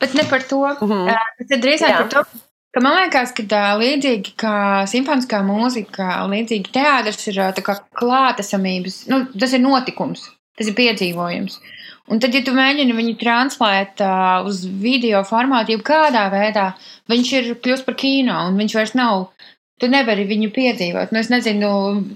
[0.00, 0.60] Bet ne par to.
[0.80, 0.92] Mm.
[0.92, 1.48] -hmm.
[1.48, 1.98] Tad drīzāk Jā.
[1.98, 2.24] par to.
[2.72, 9.08] Ka man liekas, ka tā, līdzīgi kā simfoniskā mūzika, līdzīgi teātris ir tā kā klātesamības,
[9.08, 11.56] nu, tas ir notikums, tas ir piedzīvojums.
[12.08, 16.70] Un tad, ja tu mēģini viņu translēt uh, uz video formātu, jebkādā veidā,
[17.12, 19.28] viņš ir kļūst par kino, un viņš vairs nav.
[19.78, 21.12] Tu nevari viņu piedzīvot.
[21.14, 21.68] Nu, es nezinu,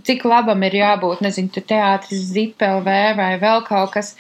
[0.06, 4.16] cik labam ir jābūt, nezinu, tu teātris, zipelvē vai vēl kaut kas.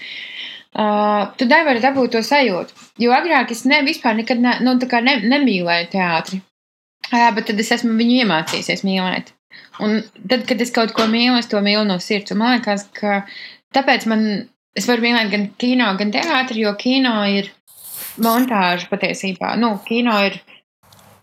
[0.72, 2.76] Uh, tu nevari dabūt to sajūtu.
[3.02, 6.40] Jo agrāk es ne, vispār nekad ne, nu, ne, nemīlēju teātri.
[7.10, 9.34] Uh, bet tad es esmu viņu iemācījies mīlēt.
[9.82, 12.32] Un tad, kad es kaut ko mīlu, es to mīlu no sirds.
[12.34, 13.22] Un man liekas, ka
[13.76, 14.26] tāpēc man,
[14.76, 17.50] es varu mīlēt gan kino, gan teātri, jo kino ir
[18.22, 19.54] montāža patiesībā.
[19.60, 20.40] Nu, kino ir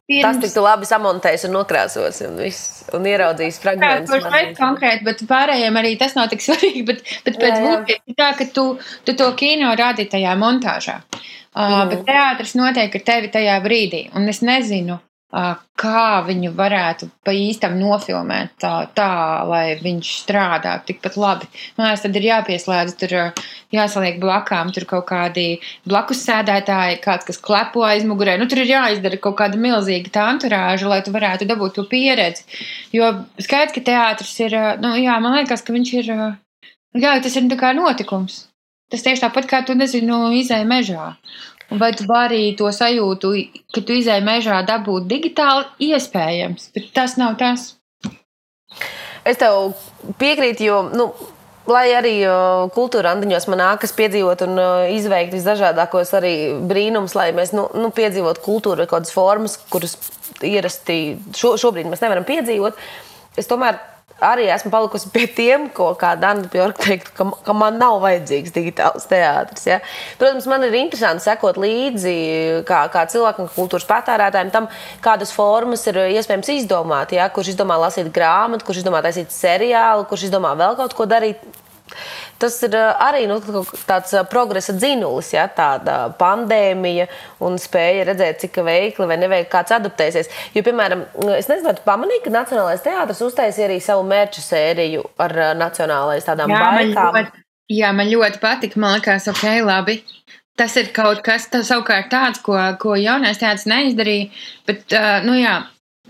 [0.10, 4.10] Tas tik labi samontējis un nokrāsos un, viss, un ieraudzījis fragmentus.
[4.10, 6.82] kurš veids konkrēti, bet pārējiem arī tas nav tik svarīgi.
[6.88, 8.64] Bet, bet Jā, pēc būtības ir tā, ka tu,
[9.06, 11.04] tu to kino rādi tajā montāžā.
[11.54, 11.90] Uh, Mhm.
[11.92, 14.02] bet teātris notiek ar tevi tajā brīdī.
[14.18, 14.98] Un es nezinu,
[15.30, 19.10] kā viņu varētu pa īstam nofilmēt tā, tā
[19.46, 21.46] lai viņš strādā tikpat labi.
[21.78, 23.14] Liekas, tad ir jāpieslēdz, tur
[23.76, 28.40] jāsaliek blakām, tur kaut kādi blakus sēdētāji, kāds, kas klepo aiz mugurē.
[28.42, 32.48] Nu, tur ir jāizdara kaut kāda milzīga tā anturāža, lai tu varētu dabūt to pieredzi.
[32.96, 36.14] Jo skaidrs, ka teātris ir, nu, jā, man liekas, ka viņš ir,
[36.98, 38.48] jā, tas ir tā kā notikums.
[38.90, 41.12] Tas tieši tāpat kā tu, nezinu, izēji mežā.
[41.70, 43.34] Vai tu vari to sajūtu,
[43.76, 45.68] ka tu izēji mežā dabūt digitāli?
[45.92, 47.76] Iespējams, bet tas nav tas.
[49.28, 49.76] Es tev
[50.18, 51.12] piekrītu, jo, nu,
[51.70, 52.14] lai arī
[52.74, 54.62] kultūra andiņos man nākas piedzīvot un
[54.96, 56.34] izveikt visdažādākos arī
[56.72, 59.94] brīnums, lai mēs nu, nu, piedzīvotu kultūru vai kādas formas, kuras
[60.42, 62.82] ierasti šo, šobrīd mēs nevaram piedzīvot.
[63.38, 63.78] Es tomēr
[64.24, 68.54] arī esmu palikusi pie tiem, ko kāda Anna Bjorka teiktu, ka, ka man nav vajadzīgs
[68.56, 69.68] digitāls teātris.
[69.70, 69.80] Ja?
[70.20, 72.16] Protams, man ir interesanti sekot līdzi
[72.70, 74.70] kā, kā cilvēkam, kā kultūras patērētājiem, tam,
[75.06, 77.16] kādas formas ir iespējams izdomāt.
[77.16, 77.30] Ja?
[77.34, 81.44] Kurš izdomā lasīt grāmatu, kurš izdomā taisīt seriālu, kurš izdomā vēl kaut ko darīt.
[82.40, 83.40] Tas ir arī nu,
[83.90, 87.10] tāds progresa dzinulis, ja tāda pandēmija
[87.46, 90.32] un spēja redzēt, cik veikli vai neveikli kāds adaptēsies.
[90.56, 91.04] Jo, piemēram,
[91.36, 96.28] es nezinu, vai tu pamanīji, ka Nacionālais teātris uztaisīja arī savu mērķu sēriju ar nacionālais
[96.28, 96.96] tādām jā, baigām.
[96.96, 97.44] Man ļoti,
[97.76, 98.80] jā, man ļoti patika.
[98.80, 100.00] Man liekas, ok, labi.
[100.60, 104.32] Tas ir kaut kas tā, savukārt tāds, ko, ko jaunais teātris neizdarīja.
[104.68, 105.60] Bet, uh, nu jā,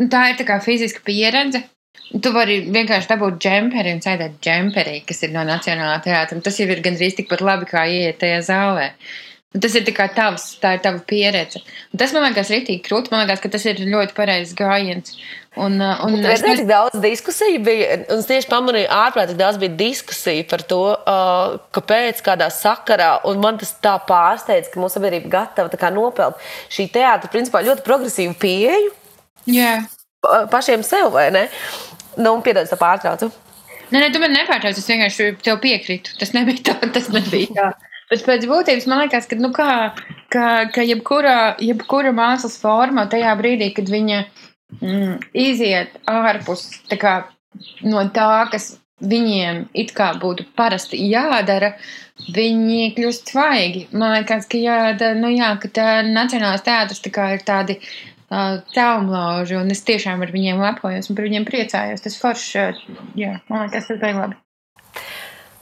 [0.09, 1.65] tā ir tā kā fiziska pieredze,
[2.09, 6.39] Tu vari vienkārši dabūt džemperi un sēdēt džemperī, kas ir no Nacionālā teātra.
[6.41, 8.87] Tas jau ir gandrīz tikpat labi, kā ieiet tajā zālē.
[9.49, 11.61] Un tas ir tikai tavs, tā ir tava pieredze.
[11.89, 13.09] Un tas man liekas rītīgi krūti.
[13.09, 15.15] Man liekas, ka tas ir ļoti pareizs gājiens.
[15.57, 17.97] Un, uh, un es nezinu, cik daudz diskusiju bija.
[18.13, 23.15] Un es tieši pamanīju, ārprāt, cik daudz bija diskusiju par to, uh, kāpēc, kādā sakarā.
[23.29, 26.37] Un man tas tā pārsteidz, ka mūsu sabiedrība gatava nopelt
[26.69, 28.93] šī teātra, principā, ļoti progresīvu pieeju.
[29.49, 29.79] Jā.
[30.53, 31.47] Pašiem sev, vai ne?
[32.19, 33.29] Nu, piedod, es pārtraucu.
[33.89, 36.17] Nē, nē, tu man nepārtrauc, es vienkārši tev piekrītu.
[36.19, 37.69] Tas nebija tā, tas nebija tā.
[38.09, 39.71] Bet pēc būtības man liekas, ka, nu, kā,
[40.33, 44.21] ka, ka jebkura, jebkura mākslas forma tajā brīdī, kad viņa
[44.81, 47.15] mm, iziet ārpus tā kā,
[47.85, 51.75] no tā, kas viņiem it kā būtu parasti jādara,
[52.35, 53.85] viņi kļūst svaigi.
[53.93, 57.77] Man liekas, ka, jā, tā, nu, jā, ka tā Nacionālais teātris tā ir tādi
[58.29, 62.03] caumlauži, un es tiešām ar viņiem lepojos un par viņiem priecājos.
[62.05, 62.77] Tas foršs,
[63.17, 64.37] jā, man liekas, tas bija labi.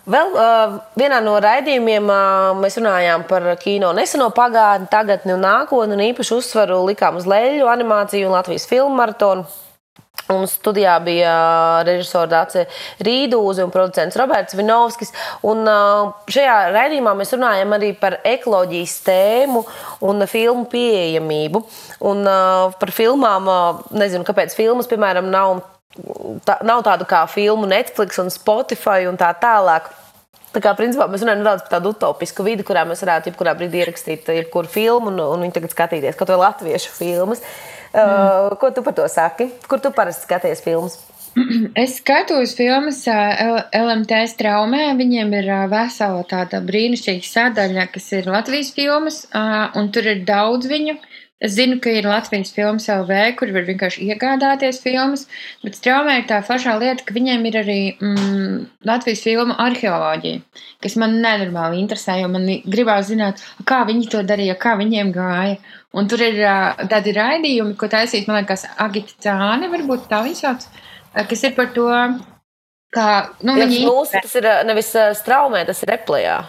[0.08, 5.97] Vēl uh, vienā no raidījumiem uh, mēs runājām par kino neseno pagātni, tagadni un nākotni,
[5.97, 9.43] un īpaši uzsvaru likām uz leļu animāciju un Latvijas filmu maratonu.
[10.33, 11.33] Un studijā bija
[11.87, 12.65] režisors Dārsa
[13.03, 15.13] Rīdūze un producents Roberts Vinovskis.
[15.47, 15.63] Un
[16.27, 19.63] šajā raidījumā mēs runājam arī par ekoloģijas tēmu
[20.07, 21.63] un filmu pieejamību.
[22.11, 22.27] Un
[22.81, 23.47] par filmām,
[23.95, 25.61] nezinu, kāpēc filmas, piemēram, nav,
[26.47, 29.87] tā, nav tādu kā filmu Netflix un Spotify un tā tālāk.
[30.55, 33.83] Tā kā principā mēs runājam nedaudz par tādu utopisku vidi, kurā mēs varētu jebkurā brīdī
[33.83, 37.43] ierakstīt jebkuru filmu un, un viņu tagad skatīties, kaut vai latviešu filmas.
[37.97, 39.49] Uh, ko tu par to saki?
[39.67, 40.99] Kur tu parasti skaties filmas?
[41.83, 44.83] Es skatos filmas LMT straumē.
[44.97, 49.23] Viņiem ir vesela tāda brīnišķīga sadaļa, kas ir Latvijas filmas,
[49.77, 50.97] un tur ir daudz viņu.
[51.38, 55.28] Es zinu, ka ir Latvijas filmas LV, kur var vienkārši iegādāties filmas,
[55.62, 58.56] bet straumē ir tā pašā lieta, ka viņiem ir arī mm,
[58.89, 60.39] Latvijas filmu arheoloģija,
[60.82, 65.60] kas man nenormāli interesē, jo man gribās zināt, kā viņi to darīja, kā viņiem gāja.
[65.93, 66.41] Un tur ir
[66.89, 70.65] tādi raidījumi, ko taisīs, man liekas, Agita Cāne, varbūt tā viņa sauc,
[71.13, 71.88] kas ir par to,
[72.97, 73.10] kā,
[73.45, 73.86] nu, viņi...
[73.86, 74.89] Mūsu, tas ir nevis
[75.21, 76.41] straumē, tas ir replējā.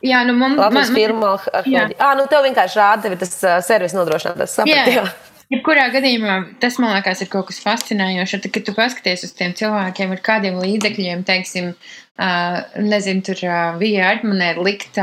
[0.00, 1.98] Jā, nu man, Latvijas man, firma arheoloģija.
[2.00, 4.54] Ah, nu tev vienkārši rāda, tev ir tas uh, servis nodrošinātājs.
[4.70, 4.84] Jā.
[4.88, 5.04] jā.
[5.50, 8.36] Jebkurā gadījumā tas man liekas, ir kaut kas fascinējošs.
[8.44, 13.56] Tad, kad tu paskaties uz tiem cilvēkiem ar kādiem līdzekļiem, teiksim, uh, nezinu, tur uh,
[13.80, 15.00] bija ārmanē likt,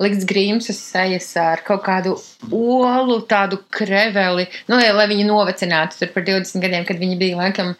[0.00, 2.14] likt grīms uz sejas ar kaut kādu
[2.48, 7.42] olu, tādu kreveli, nu, lai, lai viņi novecinātu tur par 20 gadiem, kad viņi bija,
[7.42, 7.74] laikam,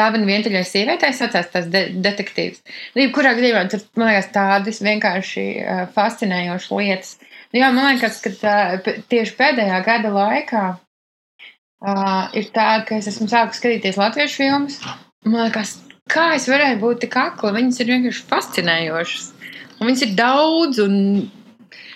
[0.00, 2.64] dāvana vientuļai sievietei, saucās tās de detektīvs.
[2.96, 7.14] Nu, jebkurā gadījumā tur, man liekas, tādas vienkārši uh, fascinējošas lietas.
[7.52, 8.58] Nu, jā, man liekas, ka tā,
[9.12, 10.66] tieši pēdējā gada laikā
[11.84, 14.78] uh, ir tā, ka es esmu sākusi skatīties latviešu filmas.
[15.26, 15.76] Man liekas,
[16.10, 19.26] kā es varēju būt tik akla, viņas ir vienkārši fascinējošas.
[19.76, 20.96] Un viņas ir daudz, un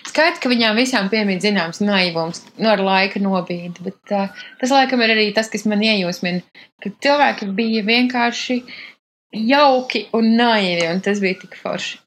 [0.09, 3.87] skaidrs, ka viņām visām piemīt zināms naivums, no nu, ar laika nobīdi.
[3.87, 4.29] Bet uh,
[4.61, 6.43] tas, laikam, ir arī tas, kas man iejūsmina,
[6.83, 8.61] ka cilvēki bija vienkārši
[9.47, 11.97] jauki un naivi, un tas bija tik forši.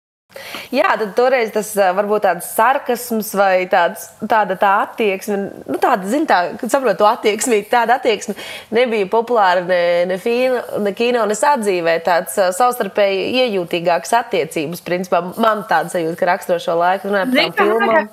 [0.75, 5.39] Jā, tad toreiz tas varbūt tāds sarkasms vai tāds, tāda tā attieksme,
[5.71, 8.35] nu tāda, zin, tā, kad saprotu to attieksmi, tāda attieksme
[8.75, 15.65] nebija populāra ne, ne, fīna, ne kino, ne sadzīvē, tāds savstarpēji iejūtīgāks attiecības, principā man
[15.71, 18.11] tāda sajūta, ka raksturo šo laiku, runāju par filmām.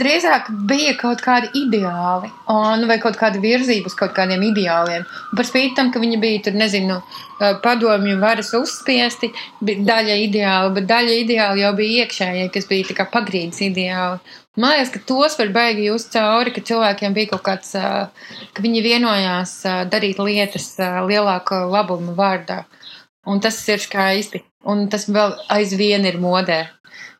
[0.00, 5.48] Drīzāk bija kaut kādi ideāli, un, vai kaut kāda virzība uz kaut kādiem ideāliem, par
[5.48, 7.00] spīti tam, ka viņi bija tur, nezinu,
[7.64, 9.30] padomju varas uzspiesti,
[9.62, 14.20] daļa ideāla, bet daļa ideāla jau bija iekšējie, kas bija kā pagrīdes ideāli.
[14.54, 18.84] Man liekas, ka tos var baigi just cauri, ka cilvēkiem bija kaut kāds, ka viņi
[18.84, 19.56] vienojās
[19.90, 20.68] darīt lietas
[21.08, 22.62] lielāka labuma vārdā.
[23.26, 24.44] Un tas ir skaisti.
[24.64, 26.62] Un tas vēl aizvien ir modē.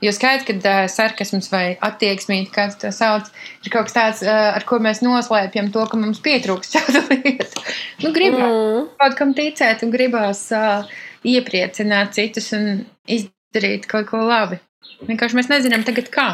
[0.05, 3.31] Jo skaidrs, ka uh, sarkasms vai attieksme, kā to sauc,
[3.65, 7.65] ir kaut kas tāds, uh, ar ko mēs noslēpjam to, ka mums pietrūkst šādu lietu.
[8.05, 8.87] Nu, gribās mm.
[9.01, 10.47] kaut kam ticēt un gribās.
[10.53, 14.61] Uh, iepriecināt citus un izdarīt kaut ko labi.
[15.09, 16.29] Vienkārši mēs nezinām tagad, kā.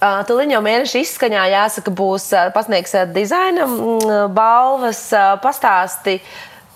[0.00, 3.66] Uh, Tūlīt jau mēneša izskaņā jāsaka, būs uh, pasniegs uh, dizaina
[4.32, 5.02] balvas
[5.42, 6.20] pastāsti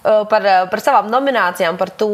[0.05, 2.11] par, par savām nominācijām, par to,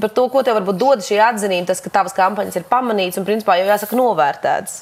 [0.00, 3.26] par to, ko tev varbūt dod šī atzinība, tas, ka tavas kampaņas ir pamanītas un,
[3.28, 4.80] principā, jau jāsaka, novērtētas.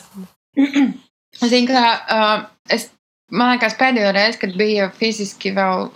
[1.50, 2.88] Zinu, ka uh, es,
[3.30, 5.88] man liekas, pēdējo reizi, kad bija fiziski vēl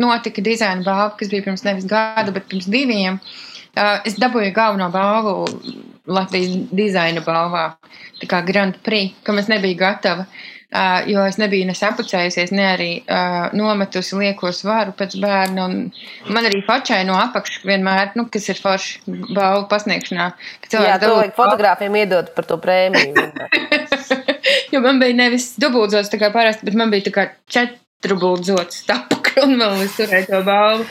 [0.00, 3.20] notika dizaina balva, kas bija pirms nevis gada, bet pirms diviem.
[3.74, 5.48] Uh, es dabūju galveno balvu
[6.06, 7.70] Latvijas dizaina balvā,
[8.20, 10.28] tā kā Grand Prix, kam es nebiju gatava.
[10.28, 10.53] Uh,
[11.06, 15.68] jo es nebiju ne sapucējusies, ne arī uh, nometusi lieko svaru pēc bērna.
[16.34, 20.28] Man arī fočai no apakšas vienmēr, nu, kas ir forši balvu pasniegšanā.
[20.74, 23.26] Jā, to vajag fotogrāfiem iedot par to prēmiju.
[24.74, 28.82] jo man bija nevis dubultzots tā kā parasti, bet man bija tā kā četru bultzots
[28.90, 30.88] apakaļ un vēl es turēju to balvu.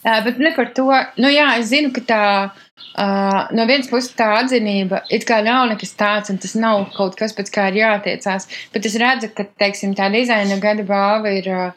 [0.00, 0.88] Uh, bet ne par to,
[1.20, 2.24] nu jā, es zinu, ka tā
[2.98, 7.14] Uh, no vienas puses, tā atzinība it kā nav nekas tāds, un tas nav kaut
[7.16, 8.48] kas, pēc kā ir jātiecās.
[8.74, 11.76] Bet es redzu, ka teiksim, tā dizaina gada balva ir uh,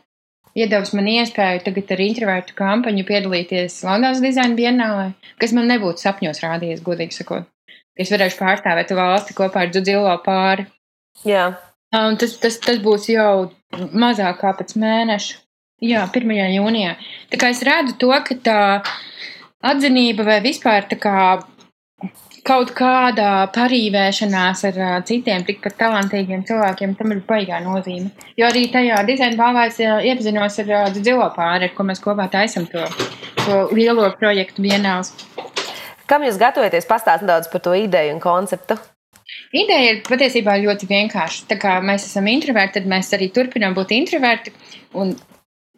[0.57, 5.05] iedavusi man iespēju tagad ar introvertu kampaņu piedalīties Londonas dizaina bienālē,
[5.41, 7.45] kas man nebūtu sapņos rādījies, godīgi sakot.
[7.93, 10.65] Es varēšu pārstāvēt valsti kopā ar Dzilo pāri.
[11.29, 11.51] Jā.
[11.93, 13.51] Un tas, tas, tas būs jau
[13.93, 15.37] mazāk kā pēc mēneša.
[15.83, 16.35] Jā, 1.
[16.55, 16.93] jūnijā.
[17.31, 18.59] Tā kā es redzu to, ka tā
[19.63, 21.17] atzinība vai vispār tā kā
[22.47, 28.11] kaut kādā parīvēšanās ar uh, citiem tikpat talantīgiem cilvēkiem, tam ir baigā nozīme.
[28.39, 32.03] Jo arī tajā dizaina balvā es uh, iepazinos ar uh, Dzilo pāri, ar ko mēs
[32.03, 32.83] kopā taisam to,
[33.43, 35.13] to lielo projektu vienās.
[36.07, 38.79] Kam jūs gatavojaties pastāstīt nedaudz par to ideju un konceptu?
[39.55, 41.45] Ideja ir patiesībā ļoti vienkārša.
[41.51, 44.51] Tā kā mēs esam introverti, tad mēs arī turpinām būt introverti.
[44.99, 45.15] Un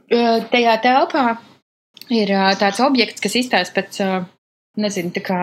[0.09, 1.25] tajā telpā
[2.13, 4.01] ir tāds objekts, kas izstāsta pēc,
[4.77, 5.39] nezinu, tā kā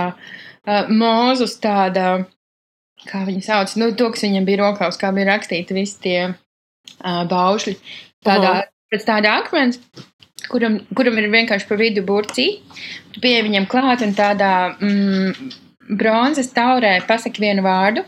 [0.93, 2.25] mūzus tāda,
[3.09, 6.19] kā viņi sauc, nu, to, kas viņam bija rokās, kā bija rakstīti visi tie
[7.03, 7.77] baušļi.
[8.23, 8.71] Tādā, -huh.
[8.93, 9.81] pēc tāda akmens,
[10.51, 12.47] kuram, kuram ir vienkārši pa vidu burcī.
[13.13, 15.53] Tu pie viņam klāt un tādā mm,
[15.99, 18.05] bronzas taurē pasaki vienu vārdu.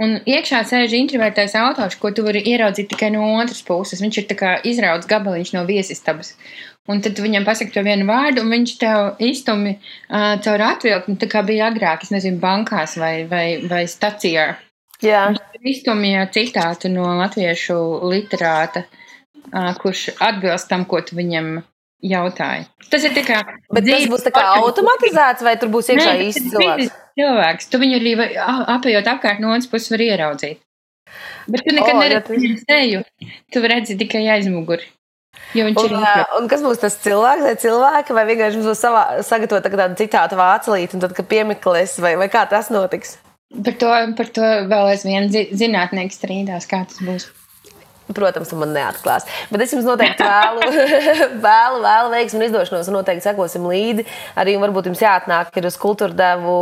[0.00, 4.00] Un iekšā sēž introvertais autors, ko tu vari ieraudzīt tikai no otras puses.
[4.00, 6.36] Viņš ir izrauts gabaliņš no viesistabas.
[6.88, 11.28] Un tad viņam pasaka to vienu vārdu, un viņš tev iztumi uh, caur atvilkni, tā
[11.30, 14.46] kā bija agrāk, es nezinu, bankās vai, vai, vai stacijā.
[15.04, 15.28] Jā.
[15.60, 17.76] Iztumīja citātu no latviešu
[18.08, 18.86] literāta,
[19.52, 21.58] uh, kurš atbilst tam, ko tu viņam
[22.06, 22.66] jautāji.
[22.90, 23.40] Tas ir tikai.
[23.72, 26.94] Bet tas būs tā kā automatizēts, vai tur būs iekšā īsts cilvēks?
[27.20, 27.68] Cilvēks.
[27.72, 28.14] Tu viņu arī
[28.76, 30.62] apējot apkārt no otras puses var ieraudzīt.
[31.50, 33.02] Bet tu nekad oh, neredzi viņu seju.
[33.50, 34.86] Tu redzi tikai aizmuguri.
[35.54, 39.98] Un, un kas būs tas cilvēks vai cilvēki, vai vienkārši mums būs savā, sagatavot tādu
[39.98, 43.16] citātu vācelīti, un tad, kad piemeklēs, vai, vai kā tas notiks?
[43.50, 47.26] Par to, par to vēl aizvien zinātnieki strīdās, kā tas būs.
[48.14, 49.26] Protams, man neatklās.
[49.52, 50.70] Bet es jums noteikti vēlu,
[51.46, 54.06] vēlu, vēlu veiksmu un izdošanos, un noteikti sekosim līdzi.
[54.40, 56.56] Arī varbūt jums jāatnāk uz kultūra devu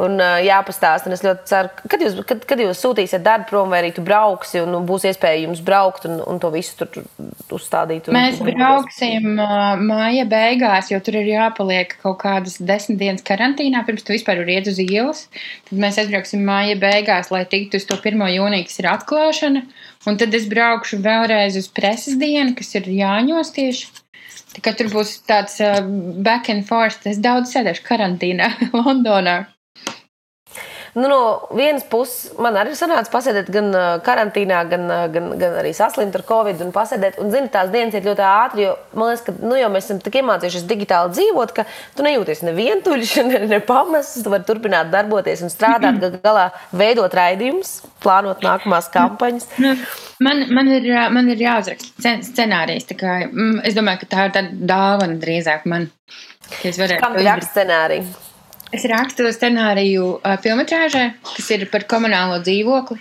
[0.00, 1.08] un jāpastāst.
[1.08, 4.04] Un es ļoti ceru, kad jūs, kad, kad jūs sūtīsiet darbu prom, vai arī tu
[4.06, 7.02] brauksi, un būs iespēja jums braukt un, un to visu tur
[7.54, 8.08] uzstādīt.
[8.08, 13.84] Un, Mēs brauksim uh, māja beigās, jo tur ir jāpaliek kaut kādas desmit dienas karantīnā,
[13.86, 15.26] pirms tu vispār vari iet uz ielas.
[15.68, 18.24] Tad mēs aizbrauksim māja beigās, lai tiktu uz to 1.
[18.38, 19.64] jūniju, kas ir atklāšana.
[20.08, 23.90] Un tad es braukšu vēlreiz uz preses dienu, kas ir Jāņos tieši.
[24.54, 25.82] Tā kā tur būs tāds uh,
[26.24, 27.04] back and forth.
[27.10, 28.48] Es daudz sēdēšu karantīnā
[28.80, 29.42] Londonā.
[30.94, 31.20] Nu, no
[31.56, 33.70] vienas puses, man arī sanāca pasēdēt gan
[34.04, 37.18] karantīnā, gan, gan, gan arī saslimt ar covid un pasēdēt.
[37.22, 40.00] Un, zini, tās dienas ir ļoti ātri, jo man liekas, ka nu, jau mēs esam
[40.04, 41.66] tik iemācījušies digitāli dzīvot, ka
[41.98, 44.22] tu nejūties ne vientuļš, ne, ne pamests.
[44.24, 46.46] Tu vari turpināt darboties un strādāt, gal galā
[46.76, 47.74] veidot raidījumus,
[48.04, 49.48] plānot nākamās kampaņas.
[49.62, 49.74] Nu,
[50.24, 52.88] man, man, ir, man ir jāuzraksta scenārijs.
[52.98, 55.90] Kā, mm, es domāju, ka tā ir tāda dāvana drīzāk man.
[56.48, 58.27] Kam ir raksta scenārija?
[58.74, 62.98] Es rakstu scenāriju uh, filmatrāžai, kas ir par komunālo dzīvokli.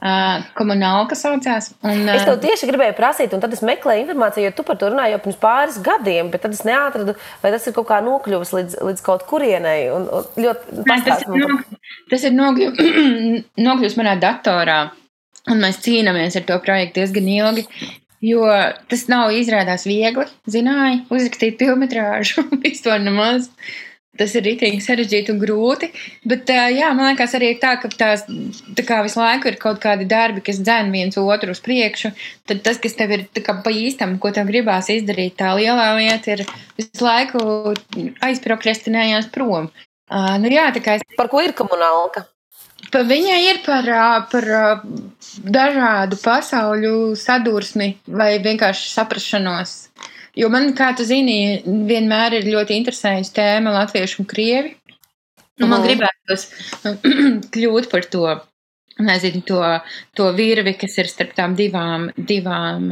[0.00, 1.74] Uh, komunāla, saucās.
[1.84, 4.78] Un, uh, es tev tieši gribēju prasīt, un tad es meklēju informāciju, jo tu par
[4.80, 7.98] to runāji jau pirms pāris gadiem, bet tad es neatradu, vai tas ir kaut kā
[8.06, 9.90] nokļuvis līdz, līdz kaut kurienei.
[9.92, 11.58] Un, un ļoti tas ir, no,
[12.08, 12.70] tas ir nokļu,
[13.66, 14.78] nokļuvis manā datorā,
[15.52, 17.66] un mēs cīnāmies ar to projektu diezgan ilgi.
[18.24, 18.48] Jo
[18.88, 21.92] tas nav izrādās viegli, zināja, uzrakstīt filmu,
[22.64, 23.52] vispār nemaz.
[24.18, 25.86] Tas ir rītīgi sarežģīti un grūti,
[26.26, 28.24] bet jā, man liekas, arī tā, ka tās
[28.76, 32.10] tā kā visu laiku ir kaut kādi darbi, kas dzēn viens otru uz priekšu.
[32.50, 36.42] Tad tas, kas tev ir pa īstam, ko tev gribās izdarīt, tā lielā lieta ir
[36.80, 37.44] visu laiku
[38.26, 39.70] aizprokrastinējās prom.
[40.10, 41.06] Uh, nu jā, tā kā es...
[41.16, 42.26] Par ko ir komunālka?
[42.90, 43.86] Pa viņa ir par,
[44.32, 44.46] par
[45.44, 49.89] dažādu pasauļu sadursmi vai vienkārši saprašanos.
[50.38, 54.76] Jo man, kā tu zini, vienmēr ir ļoti interesējusi tēma latviešu un krievi.
[55.60, 56.46] Un man gribētos
[57.54, 58.26] kļūt par to,
[59.02, 59.60] nezinu, to,
[60.16, 62.86] to virvi, kas ir starp tām divām, divām,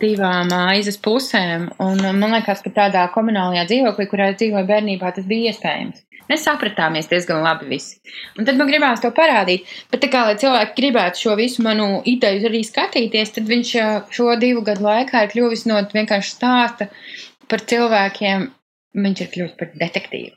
[0.00, 1.68] divām aizas pusēm.
[1.82, 6.06] Un man liekas, ka tādā komunālajā dzīvoklī, kurā es dzīvoju bērnībā, tas bija iespējams.
[6.30, 7.98] Mēs sapratāmies diezgan labi visi.
[8.38, 9.68] Un tad man gribās to parādīt.
[9.92, 13.72] Bet, kā, lai cilvēki gribētu šo visu manu ideju arī skatīties, tad viņš
[14.14, 16.88] šo divu gadu laikā ir kļuvis no vienkārši stāsta
[17.50, 18.50] par cilvēkiem.
[19.02, 20.34] Viņš ir kļuvis par detektīvu.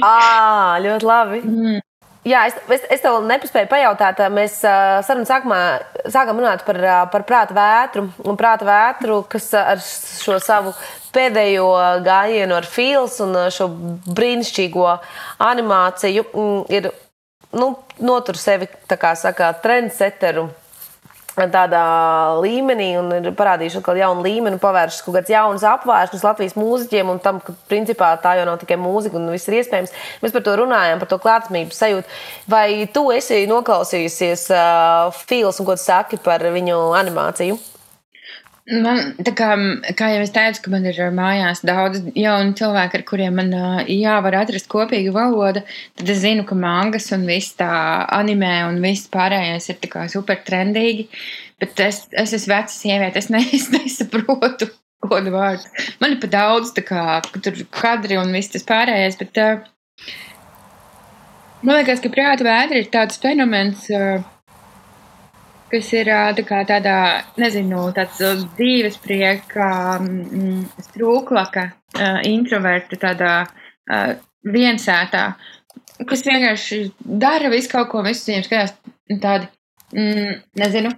[0.00, 1.42] à, ļoti labi.
[1.42, 1.80] Mm.
[2.24, 4.22] Jā, es, es, es tev nepaspēju pajautāt.
[4.32, 5.58] Mēs uh, sarunas sākumā
[6.08, 8.06] sākām runāt par, uh, par prāta vētru.
[8.24, 10.72] Un prāta vētru, kas ar šo savu
[11.12, 11.68] pēdējo
[12.06, 13.68] gājienu ar Fīls un šo
[14.08, 14.88] brīnišķīgo
[15.44, 16.90] animāciju mm, ir
[17.60, 20.48] nu, notur sevi, kā saka, trendseteru
[21.34, 21.82] tādā
[22.42, 27.20] līmenī un ir parādījuši atkal jaunu līmeni, pavēršas kaut kāds jauns apvēršas Latvijas mūziķiem un
[27.24, 29.94] tam, ka principā tā jau nav tikai mūzika un viss ir iespējams.
[30.22, 32.18] Mēs par to runājam, par to klātsamības sajūtu.
[32.50, 37.73] Vai tu esi noklausījusies uh, Fīls un ko tu saki par viņu animāciju?
[38.64, 39.50] Man, kā,
[39.92, 43.50] kā jau es teicu, ka man ir mājās daudz jaunu cilvēku, ar kuriem man
[43.92, 45.60] jāvar atrast kopīgu valodu,
[46.00, 47.68] tad es zinu, ka mangas un viss tā
[48.16, 51.10] animē un viss pārējais ir super trendīgi.
[51.60, 54.70] Bet es, es esmu veca sieviete, es, ne, es nesaprotu
[55.04, 55.68] kodu vārdu.
[56.00, 59.44] Man ir pa daudz, kā tur kadri un viss tas pārējais, bet
[61.60, 63.90] man liekas, ka prāta vētra ir tāds fenomens.
[63.92, 64.24] Uh,
[65.74, 66.98] kas ir tā tādā,
[67.40, 68.20] nezinu, tāds
[68.54, 69.68] dzīves prieka,
[70.86, 71.66] strūklaka,
[72.30, 73.32] introverta, tādā
[74.44, 75.24] viensētā,
[76.08, 78.74] kas vienkārši dara visu kaut ko, visu viņiem skatās
[79.22, 79.50] tādi,
[79.96, 80.94] mm, nezinu,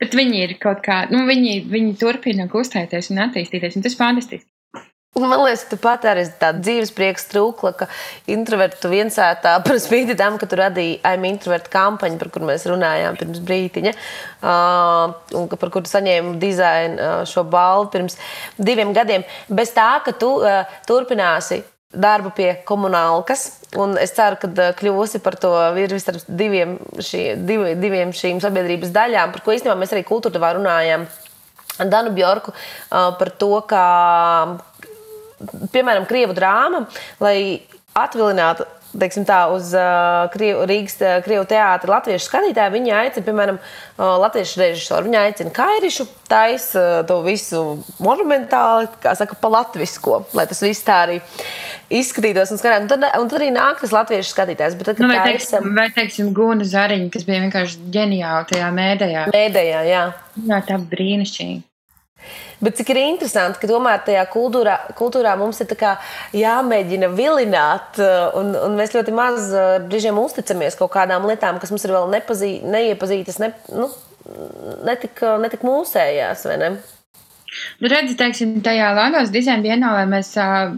[0.00, 4.02] bet viņi ir kaut kā, nu, viņi, viņi turpina kustēties un attīstīties, un tas ir
[4.02, 4.48] fantastiski.
[5.18, 7.86] Man liekas, tu pat arī tāda dzīves prieks trūkla, ka
[8.30, 13.18] introvertu viensētā par spīti tam, ka tu radīji I'm introvertu kampaņu, par kur mēs runājām
[13.18, 13.92] pirms brītiņa,
[14.46, 18.20] uh, un par kuru saņēmu dizainu uh, šo balvu pirms
[18.54, 19.26] diviem gadiem.
[19.50, 23.48] Bez tā, ka tu uh, turpināsi darbu pie komunālkas.
[23.82, 28.94] Un es ceru, ka kļūsi par to virvi starp diviem, šī, div, diviem šīm sabiedrības
[28.94, 31.10] daļām, par ko īstenībā mēs arī kultūrā runājām.
[31.90, 32.52] Danu Bjorku
[32.90, 33.84] par to, ka
[35.74, 36.84] piemēram, krievu drāma,
[37.22, 37.36] lai
[37.98, 38.66] atvilinātu
[38.98, 42.74] teiksim, tā, uz uh, Krievu, Rīgas uh, Krievu teātra latviešu skatītāju.
[42.74, 45.06] Viņa aicina, piemēram, uh, latviešu režisoru.
[45.06, 47.62] Viņa aicina Kairišu, taisa uh, to visu
[48.02, 51.20] monumentāli, kā saka, pa latvisko, lai tas viss tā arī
[52.00, 52.86] izskatītos un skanētu.
[52.86, 54.78] Un tad, un tad arī nāk tas latviešu skatītājs.
[54.80, 59.26] Bet tad, nu, vai, teiksim, vai, teiksim, Guna Zariņa, kas bija vienkārši ģeniāli tajā mēdējā.
[59.34, 60.06] Mēdējā, jā.
[60.50, 61.60] Jā, tā brīnišķīgi.
[62.60, 65.72] Bet cik ir interesanti, ka tomēr tajā kultūrā, kultūrā mums ir
[66.36, 71.72] jāmēģina vilināt, uh, un, un mēs ļoti maz uh, brīžiem uzticamies kaut kādām lietām, kas
[71.72, 73.88] mums ir vēl nepazī, neiepazītas, ne, nu,
[74.86, 76.46] netik, netik mūsējās.
[76.60, 76.74] Ne?
[77.80, 80.32] Nu, redzi, teiksim, tajā Latvijas dizaina dienālē mēs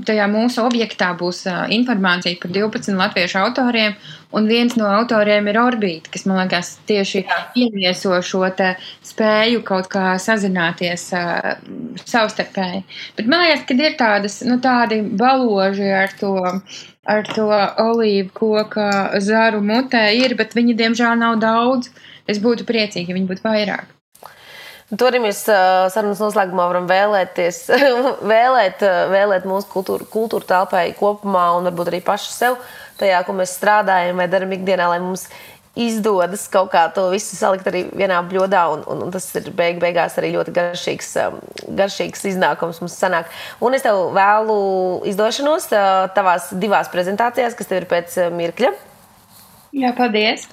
[0.06, 3.96] tajā mūsu objektā būs informācija par 12 latviešu autoriem,
[4.36, 7.24] un viens no autoriem ir Orbīta, kas man liekas tieši
[7.64, 8.44] ievieso šo
[9.10, 11.08] spēju kaut kā sazināties
[12.04, 12.84] savstarpēji.
[13.18, 16.36] Bet man liekas, ka ir tādas, nu, tādi baloži ar to.
[17.02, 17.48] Ar to
[17.82, 18.84] olīvu koku
[19.26, 21.90] zaru mutē ir, bet viņi diemžēl nav daudz.
[22.30, 23.90] Es būtu priecīga, ja viņi būtu vairāk.
[24.92, 27.62] Arī mēs sarunas noslēgumā varam vēlēties,
[28.32, 28.82] vēlēt,
[29.12, 32.58] vēlēt mūsu kultūra, kultūra telpai kopumā un varbūt arī pašu sev
[33.00, 35.24] tajā, ko mēs strādājam vai darām ikdienā, lai mums
[35.72, 39.80] izdodas kaut kā to visu salikt arī vienā bļodā, un, un, un tas ir beig,
[39.80, 41.10] beigās arī ļoti garšīgs,
[41.80, 43.32] garšīgs iznākums mums sanāk.
[43.64, 44.60] Un es tev vēlu
[45.08, 45.70] izdošanos
[46.12, 48.76] tavās divās prezentācijās, kas tev ir pēc mirkļa.
[49.72, 50.48] Jā, paldies!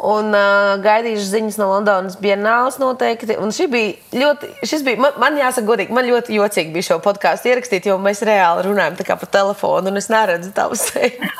[0.00, 3.36] un uh, gaidīšu ziņas no Londonas Bienālas noteikti.
[3.40, 7.00] Un šī bija ļoti, šis bija, man, man jāsaka godīgi, man ļoti jocīgi bija šo
[7.04, 11.30] podkāstu ierakstīt, jo mēs reāli runājam tā kā pa telefonu, un es neredzu tavu seju.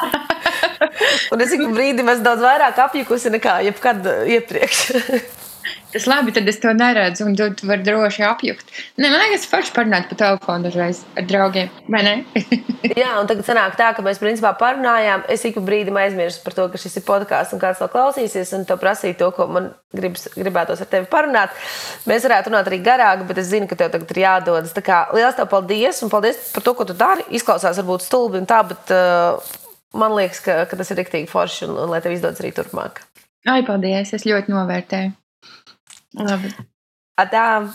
[1.33, 4.85] un es ik brīdi esmu daudz vairāk apjukusi nekā jebkad iepriekš.
[5.91, 8.69] Tas labi, tad es to neredzu, un tu, tu vari droši apjukt.
[9.01, 12.13] Nē, man liekas, forši parunāt pa telefonu dažreiz ar draugiem, vai ne?
[13.01, 15.25] Jā, un tagad sanāk tā, ka mēs principā parunājām.
[15.33, 18.67] Es ik brīdim aizmirsu par to, ka šis ir podkāsts un kāds to klausīsies, un
[18.69, 21.55] to prasīja to, ko man gribas, gribētos ar tevi parunāt.
[22.11, 24.75] Mēs varētu runāt arī garāk, bet es zinu, ka tev tagad ir jādodas.
[24.77, 27.27] Tā kā liels tev paldies, un paldies par to, ko tu dari.
[27.35, 29.43] Izklausās varbūt stulbi un tā, bet uh,
[29.99, 33.03] man liekas, ka, ka tas ir riktīgi forši, un, un lai tev izdodas arī turpmāk.
[33.49, 35.17] Ai, paldies, es ļoti novērtēju.
[36.19, 36.51] Labi.
[37.21, 37.71] Atā!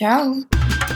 [0.00, 0.95] Čau!